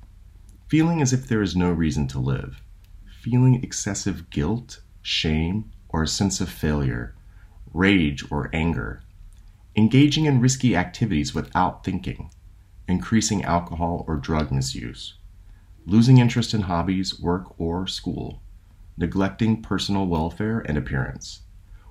Feeling 0.68 1.02
as 1.02 1.14
if 1.14 1.28
there 1.28 1.42
is 1.42 1.56
no 1.56 1.72
reason 1.72 2.08
to 2.08 2.20
live. 2.20 2.62
Feeling 3.22 3.64
excessive 3.64 4.30
guilt, 4.30 4.82
shame, 5.02 5.72
or 5.90 6.04
a 6.04 6.08
sense 6.08 6.42
of 6.42 6.50
failure. 6.50 7.16
rage 7.74 8.24
or 8.32 8.50
anger, 8.54 9.02
engaging 9.76 10.26
in 10.26 10.40
risky 10.40 10.76
activities 10.76 11.34
without 11.34 11.84
thinking, 11.84 12.30
increasing 12.88 13.44
alcohol 13.44 14.06
or 14.08 14.16
drug 14.16 14.52
misuse, 14.52 15.16
losing 15.86 16.20
interest 16.20 16.54
in 16.54 16.62
hobbies, 16.62 17.20
work, 17.20 17.60
or 17.60 17.88
school, 17.88 18.42
neglecting 18.96 19.62
personal 19.62 20.06
welfare 20.06 20.60
and 20.60 20.78
appearance, 20.78 21.42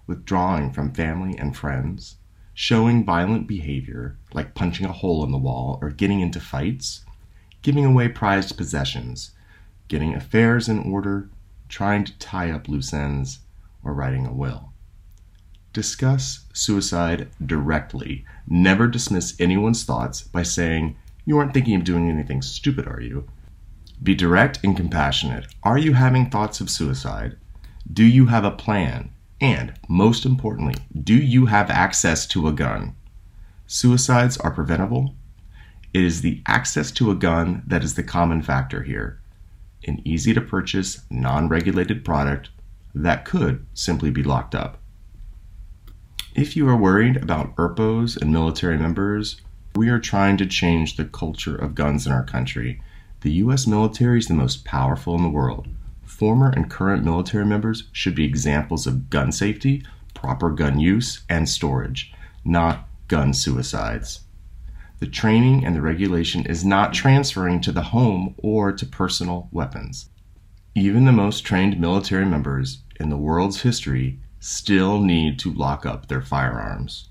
withdrawing 0.07 0.71
from 0.73 0.95
family 0.95 1.37
and 1.37 1.57
friends, 1.57 2.17
showing 2.55 3.05
violent 3.05 3.47
behavior 3.47 4.17
like 4.35 4.55
punching 4.55 4.87
a 4.87 4.93
hole 4.93 5.25
in 5.25 5.33
the 5.33 5.39
wall 5.39 5.79
or 5.81 5.91
getting 5.91 6.21
into 6.21 6.41
fights, 6.41 7.05
giving 7.63 7.85
away 7.85 8.09
prized 8.09 8.57
possessions, 8.57 9.33
getting 9.89 10.15
affairs 10.15 10.69
in 10.69 10.79
order, 10.81 11.31
trying 11.69 12.05
to 12.05 12.19
tie 12.19 12.51
up 12.51 12.69
loose 12.69 12.93
ends, 12.93 13.41
or 13.85 13.95
writing 13.95 14.27
a 14.27 14.33
will. 14.33 14.73
Discuss 15.73 16.45
suicide 16.53 17.29
directly. 17.45 18.25
Never 18.47 18.87
dismiss 18.87 19.35
anyone's 19.41 19.85
thoughts 19.85 20.23
by 20.23 20.43
saying, 20.43 20.97
You 21.25 21.39
aren't 21.39 21.55
thinking 21.55 21.77
of 21.77 21.85
doing 21.85 22.11
anything 22.11 22.43
stupid, 22.43 22.87
are 22.87 23.01
you? 23.01 23.27
Be 24.03 24.15
direct 24.15 24.59
and 24.63 24.77
compassionate. 24.77 25.47
Are 25.63 25.79
you 25.79 25.95
having 25.95 26.29
thoughts 26.29 26.61
of 26.61 26.69
suicide? 26.69 27.37
Do 27.91 28.05
you 28.05 28.27
have 28.27 28.45
a 28.45 28.51
plan? 28.51 29.13
And, 29.43 29.75
most 29.89 30.25
importantly, 30.25 30.77
do 31.03 31.17
you 31.17 31.47
have 31.47 31.69
access 31.69 32.29
to 32.29 32.47
a 32.47 32.53
gun? 32.53 32.95
Suicides 33.67 34.37
are 34.39 34.53
preventable. 34.53 35.17
It 35.93 36.05
is 36.05 36.23
the 36.23 36.41
access 36.47 36.93
to 36.93 37.11
a 37.11 37.17
gun 37.17 37.65
that 37.67 37.83
is 37.83 37.95
the 37.95 38.05
common 38.05 38.43
factor 38.43 38.85
here. 38.85 39.19
An 39.85 40.01
easy 40.05 40.33
to 40.33 40.41
purchase, 40.41 41.03
non 41.11 41.49
regulated 41.49 42.05
product 42.05 42.51
that 42.95 43.25
could 43.25 43.67
simply 43.75 44.11
be 44.11 44.23
locked 44.23 44.55
up. 44.55 44.79
If 46.37 46.57
you 46.57 46.69
are 46.69 46.77
worried 46.77 47.17
about 47.17 47.57
ERPOs 47.57 48.17
and 48.17 48.31
military 48.31 48.79
members, 48.79 49.41
we 49.75 49.89
are 49.89 49.99
trying 49.99 50.37
to 50.37 50.47
change 50.47 50.97
the 50.97 51.05
culture 51.05 51.57
of 51.57 51.75
guns 51.75 52.07
in 52.07 52.13
our 52.13 52.25
country. 52.25 52.81
The 53.23 53.33
U.S. 53.33 53.67
military 53.67 54.21
is 54.21 54.29
the 54.29 54.35
most 54.35 54.65
powerful 54.65 55.17
in 55.17 55.23
the 55.25 55.29
world. 55.29 55.67
Former 56.05 56.51
and 56.51 56.71
current 56.71 57.05
military 57.05 57.45
members 57.45 57.89
should 57.93 58.15
be 58.15 58.25
examples 58.25 58.87
of 58.87 59.11
gun 59.11 59.33
safety, 59.33 59.85
proper 60.15 60.51
gun 60.51 60.79
use, 60.79 61.25
and 61.29 61.49
storage, 61.49 62.13
not 62.45 62.89
gun 63.09 63.35
suicides. 63.35 64.21
The 65.01 65.07
training 65.09 65.65
and 65.65 65.75
the 65.75 65.83
regulation 65.83 66.47
is 66.47 66.65
not 66.65 66.95
transferring 66.95 67.61
to 67.63 67.73
the 67.73 67.83
home 67.83 68.35
or 68.39 68.73
to 68.73 68.87
personal 68.87 69.49
weapons. 69.51 70.11
Even 70.75 71.05
the 71.05 71.13
most 71.13 71.41
trained 71.41 71.81
military 71.81 72.25
members 72.25 72.83
in 73.01 73.11
the 73.11 73.17
world's 73.17 73.63
history 73.63 74.21
still 74.39 75.01
need 75.01 75.39
to 75.41 75.53
lock 75.53 75.85
up 75.85 76.07
their 76.07 76.23
firearms. 76.23 77.09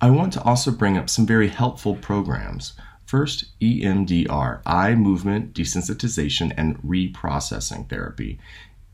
I 0.00 0.10
want 0.10 0.32
to 0.34 0.42
also 0.42 0.70
bring 0.70 0.96
up 0.96 1.10
some 1.10 1.26
very 1.26 1.48
helpful 1.48 1.96
programs. 1.96 2.72
First, 3.10 3.58
EMDR, 3.58 4.60
eye 4.64 4.94
movement 4.94 5.52
desensitization 5.52 6.52
and 6.56 6.78
reprocessing 6.78 7.88
therapy. 7.88 8.38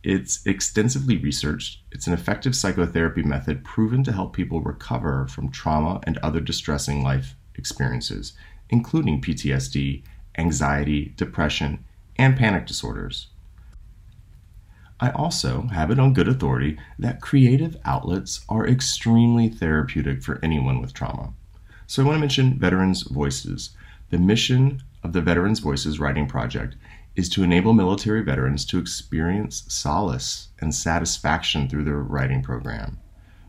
It's 0.03 0.41
extensively 0.47 1.19
researched. 1.19 1.83
It's 1.93 2.07
an 2.07 2.15
effective 2.15 2.57
psychotherapy 2.57 3.23
method 3.23 3.63
proven 3.63 4.03
to 4.05 4.13
help 4.13 4.33
people 4.33 4.63
recover 4.63 5.29
from 5.29 5.51
trauma 5.51 6.01
and 6.05 6.17
other 6.23 6.41
distressing 6.41 7.03
life 7.03 7.35
experiences, 7.57 8.33
including 8.71 9.21
PTSD, 9.21 10.03
anxiety, 10.39 11.13
depression, 11.19 11.85
and 12.17 12.39
panic 12.39 12.67
disorders. 12.67 13.27
I 14.99 15.11
also 15.11 15.65
have 15.75 15.91
it 15.91 15.99
on 15.99 16.15
good 16.15 16.29
authority 16.29 16.79
that 16.99 17.21
creative 17.21 17.77
outlets 17.85 18.47
are 18.49 18.67
extremely 18.67 19.51
therapeutic 19.51 20.23
for 20.23 20.41
anyone 20.43 20.81
with 20.81 20.95
trauma. 20.95 21.35
So 21.87 22.03
I 22.03 22.07
want 22.07 22.17
to 22.17 22.21
mention 22.21 22.59
Veterans 22.59 23.03
Voices. 23.03 23.77
The 24.11 24.19
mission 24.19 24.83
of 25.03 25.13
the 25.13 25.21
Veterans 25.21 25.59
Voices 25.59 25.99
Writing 25.99 26.29
Project 26.29 26.77
is 27.17 27.29
to 27.31 27.43
enable 27.43 27.73
military 27.73 28.23
veterans 28.23 28.65
to 28.67 28.79
experience 28.79 29.65
solace 29.69 30.49
and 30.61 30.75
satisfaction 30.75 31.69
through 31.69 31.85
their 31.85 31.99
writing 31.99 32.43
program. 32.43 32.99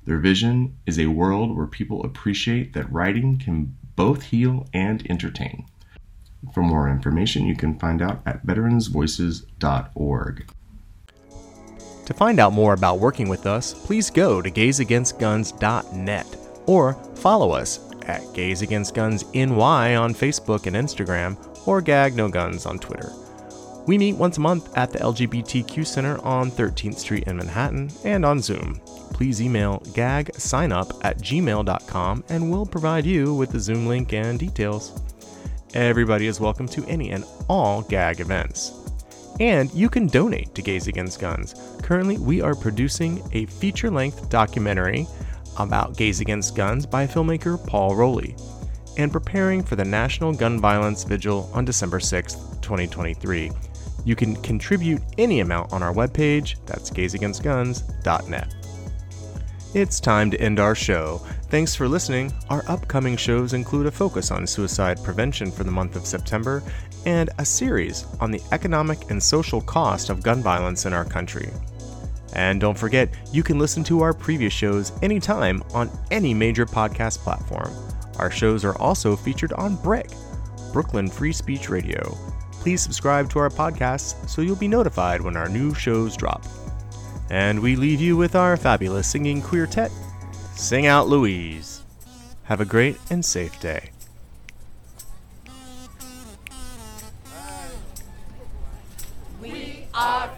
Their 0.06 0.18
vision 0.18 0.78
is 0.86 0.98
a 0.98 1.08
world 1.08 1.56
where 1.56 1.68
people 1.68 2.04
appreciate 2.04 2.74
that 2.74 2.92
writing 2.92 3.38
can 3.38 3.78
both 3.96 4.24
heal 4.24 4.68
and 4.74 5.06
entertain. 5.12 5.66
For 6.54 6.64
more 6.64 6.90
information, 6.90 7.46
you 7.46 7.56
can 7.56 7.78
find 7.78 8.02
out 8.02 8.22
at 8.26 8.46
veteransvoices.org. 8.46 10.50
To 12.06 12.14
find 12.14 12.40
out 12.40 12.54
more 12.54 12.74
about 12.74 13.00
working 13.00 13.28
with 13.28 13.46
us, 13.46 13.74
please 13.74 14.10
go 14.10 14.42
to 14.42 14.50
gaysagainstguns.net 14.50 16.38
or 16.66 16.94
follow 17.16 17.52
us 17.52 17.87
at 18.08 18.34
Gays 18.34 18.62
Against 18.62 18.96
Guns 18.96 19.26
NY 19.34 19.96
on 19.96 20.14
Facebook 20.14 20.66
and 20.66 20.76
Instagram 20.76 21.38
or 21.68 21.82
Gag 21.82 22.16
No 22.16 22.30
Guns 22.30 22.66
on 22.66 22.80
Twitter. 22.80 23.12
We 23.88 23.98
meet 23.98 24.18
once 24.18 24.38
a 24.38 24.42
month 24.42 24.78
at 24.78 24.92
the 24.92 25.00
LGBTQ 25.00 25.86
Center 25.86 26.20
on 26.26 26.52
13th 26.52 26.98
Street 26.98 27.24
in 27.24 27.38
Manhattan 27.38 27.90
and 28.04 28.26
on 28.26 28.42
Zoom. 28.42 28.82
Please 29.14 29.42
email 29.42 29.80
gagsignup 29.94 31.00
at 31.06 31.20
gmail.com 31.20 32.24
and 32.30 32.52
we'll 32.52 32.66
provide 32.66 33.06
you 33.06 33.34
with 33.34 33.52
the 33.52 33.60
Zoom 33.60 33.88
link 33.88 34.12
and 34.12 34.38
details. 34.38 35.02
Everybody 35.74 36.28
is 36.28 36.40
welcome 36.40 36.68
to 36.70 36.86
any 36.86 37.12
and 37.12 37.24
all 37.48 37.82
GAG 37.84 38.20
events. 38.20 38.74
And 39.40 39.72
you 39.74 39.90
can 39.90 40.08
donate 40.08 40.54
to 40.56 40.62
Gays 40.62 40.88
Against 40.88 41.20
Guns. 41.20 41.56
Currently, 41.84 42.18
we 42.18 42.42
are 42.42 42.56
producing 42.56 43.22
a 43.34 43.46
feature 43.46 43.92
length 43.92 44.30
documentary 44.30 45.08
about 45.64 45.98
Gays 45.98 46.20
Against 46.20 46.56
Guns 46.56 46.86
by 46.86 47.08
filmmaker 47.08 47.66
Paul 47.68 47.96
Rowley 47.96 48.36
and 48.98 49.12
preparing 49.12 49.64
for 49.64 49.76
the 49.76 49.86
National 49.86 50.34
Gun 50.34 50.60
Violence 50.60 51.04
Vigil 51.04 51.50
on 51.54 51.66
December 51.66 52.00
6, 52.00 52.34
2023. 52.62 53.52
You 54.06 54.16
can 54.16 54.36
contribute 54.38 55.02
any 55.18 55.42
amount 55.42 55.74
on 55.74 55.84
our 55.84 55.94
webpage, 55.94 56.56
that's 56.66 56.90
gaysagainstguns.net. 56.90 58.56
It's 59.74 60.00
time 60.00 60.32
to 60.32 60.40
end 60.42 60.60
our 60.60 60.74
show. 60.74 61.18
Thanks 61.50 61.76
for 61.76 61.88
listening. 61.88 62.34
Our 62.50 62.64
upcoming 62.68 63.18
shows 63.18 63.54
include 63.54 63.86
a 63.86 63.92
focus 63.92 64.32
on 64.32 64.48
suicide 64.48 65.04
prevention 65.04 65.52
for 65.52 65.64
the 65.64 65.72
month 65.72 65.96
of 65.96 66.06
September 66.06 66.64
and 67.06 67.30
a 67.38 67.46
series 67.46 68.06
on 68.20 68.32
the 68.32 68.42
economic 68.52 69.12
and 69.12 69.22
social 69.22 69.62
cost 69.62 70.10
of 70.10 70.24
gun 70.24 70.42
violence 70.42 70.86
in 70.86 70.94
our 70.94 71.06
country. 71.06 71.50
And 72.34 72.60
don't 72.62 72.78
forget, 72.78 73.10
you 73.32 73.44
can 73.44 73.58
listen 73.58 73.84
to 73.86 74.02
our 74.02 74.14
previous 74.14 74.54
shows 74.54 74.92
anytime 75.02 75.64
on 75.74 75.90
any 76.12 76.34
major 76.34 76.66
podcast 76.66 77.20
platform. 77.20 77.72
Our 78.18 78.32
shows 78.32 78.66
are 78.66 78.78
also 78.78 79.16
featured 79.16 79.54
on 79.54 79.76
BRIC, 79.78 80.10
Brooklyn 80.74 81.08
Free 81.08 81.32
Speech 81.32 81.70
Radio. 81.70 82.18
Please 82.52 82.82
subscribe 82.82 83.30
to 83.30 83.40
our 83.40 83.50
podcasts 83.50 84.28
so 84.30 84.42
you'll 84.42 84.56
be 84.56 84.68
notified 84.68 85.22
when 85.22 85.38
our 85.38 85.48
new 85.48 85.74
shows 85.74 86.18
drop. 86.18 86.44
And 87.30 87.60
we 87.60 87.76
leave 87.76 88.02
you 88.02 88.18
with 88.18 88.36
our 88.36 88.58
fabulous 88.58 89.08
singing 89.08 89.42
quartet, 89.42 89.92
Sing 90.56 90.88
Out 90.88 91.08
Louise. 91.08 91.82
Have 92.44 92.62
a 92.62 92.66
great 92.66 92.98
and 93.10 93.24
safe 93.24 93.60
day. 93.60 93.92
We 99.42 99.88
are 99.94 100.30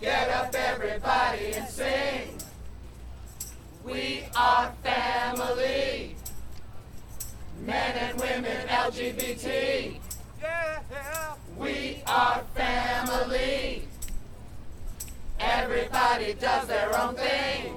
Get 0.00 0.30
up, 0.30 0.54
everybody, 0.54 1.52
and 1.52 1.68
sing. 1.68 2.38
We 3.84 4.24
are 4.34 4.72
family. 4.82 6.16
Men 7.66 7.96
and 7.98 8.18
women, 8.18 8.66
LGBT. 8.66 10.00
Yeah. 10.40 11.34
We 11.58 12.02
are 12.06 12.42
family. 12.54 13.82
Everybody 15.38 16.32
does 16.32 16.66
their 16.66 16.98
own 16.98 17.14
thing. 17.14 17.74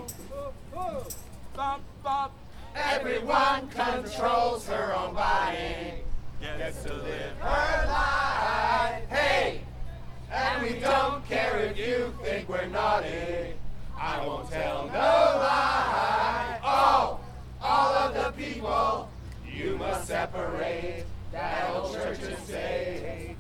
Everyone 2.74 3.68
controls 3.68 4.66
her 4.68 4.96
own 4.96 5.14
body. 5.14 6.04
Gets 6.42 6.84
to 6.84 6.94
live 6.94 7.38
her 7.42 7.88
life. 7.88 8.23
We 10.64 10.80
don't 10.80 11.28
care 11.28 11.58
if 11.60 11.78
you 11.78 12.14
think 12.24 12.48
we're 12.48 12.68
naughty. 12.68 13.54
I 14.00 14.26
won't 14.26 14.50
tell 14.50 14.86
no 14.88 14.94
lie. 14.94 16.58
Oh, 16.64 17.20
all 17.62 17.94
of 17.96 18.14
the 18.14 18.32
people, 18.42 19.10
you 19.46 19.78
must 19.78 20.08
separate 20.08 21.04
that 21.34 21.70
old 21.70 21.94
church 21.94 22.20
and 22.24 22.38
state. 22.38 23.36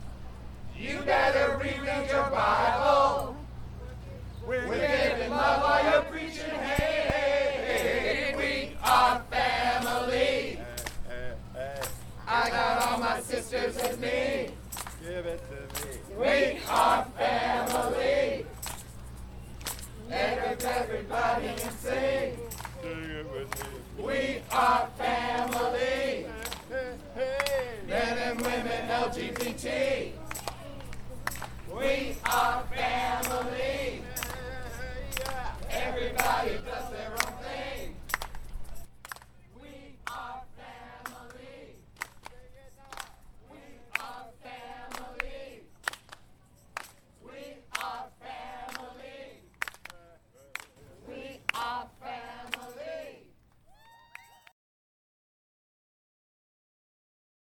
You 0.77 0.99
better 1.05 1.57
reread 1.57 2.09
your 2.09 2.29
Bible. 2.29 3.37
We're 4.45 4.65
giving 4.67 5.29
love 5.29 5.61
while 5.61 5.83
you're 5.91 6.12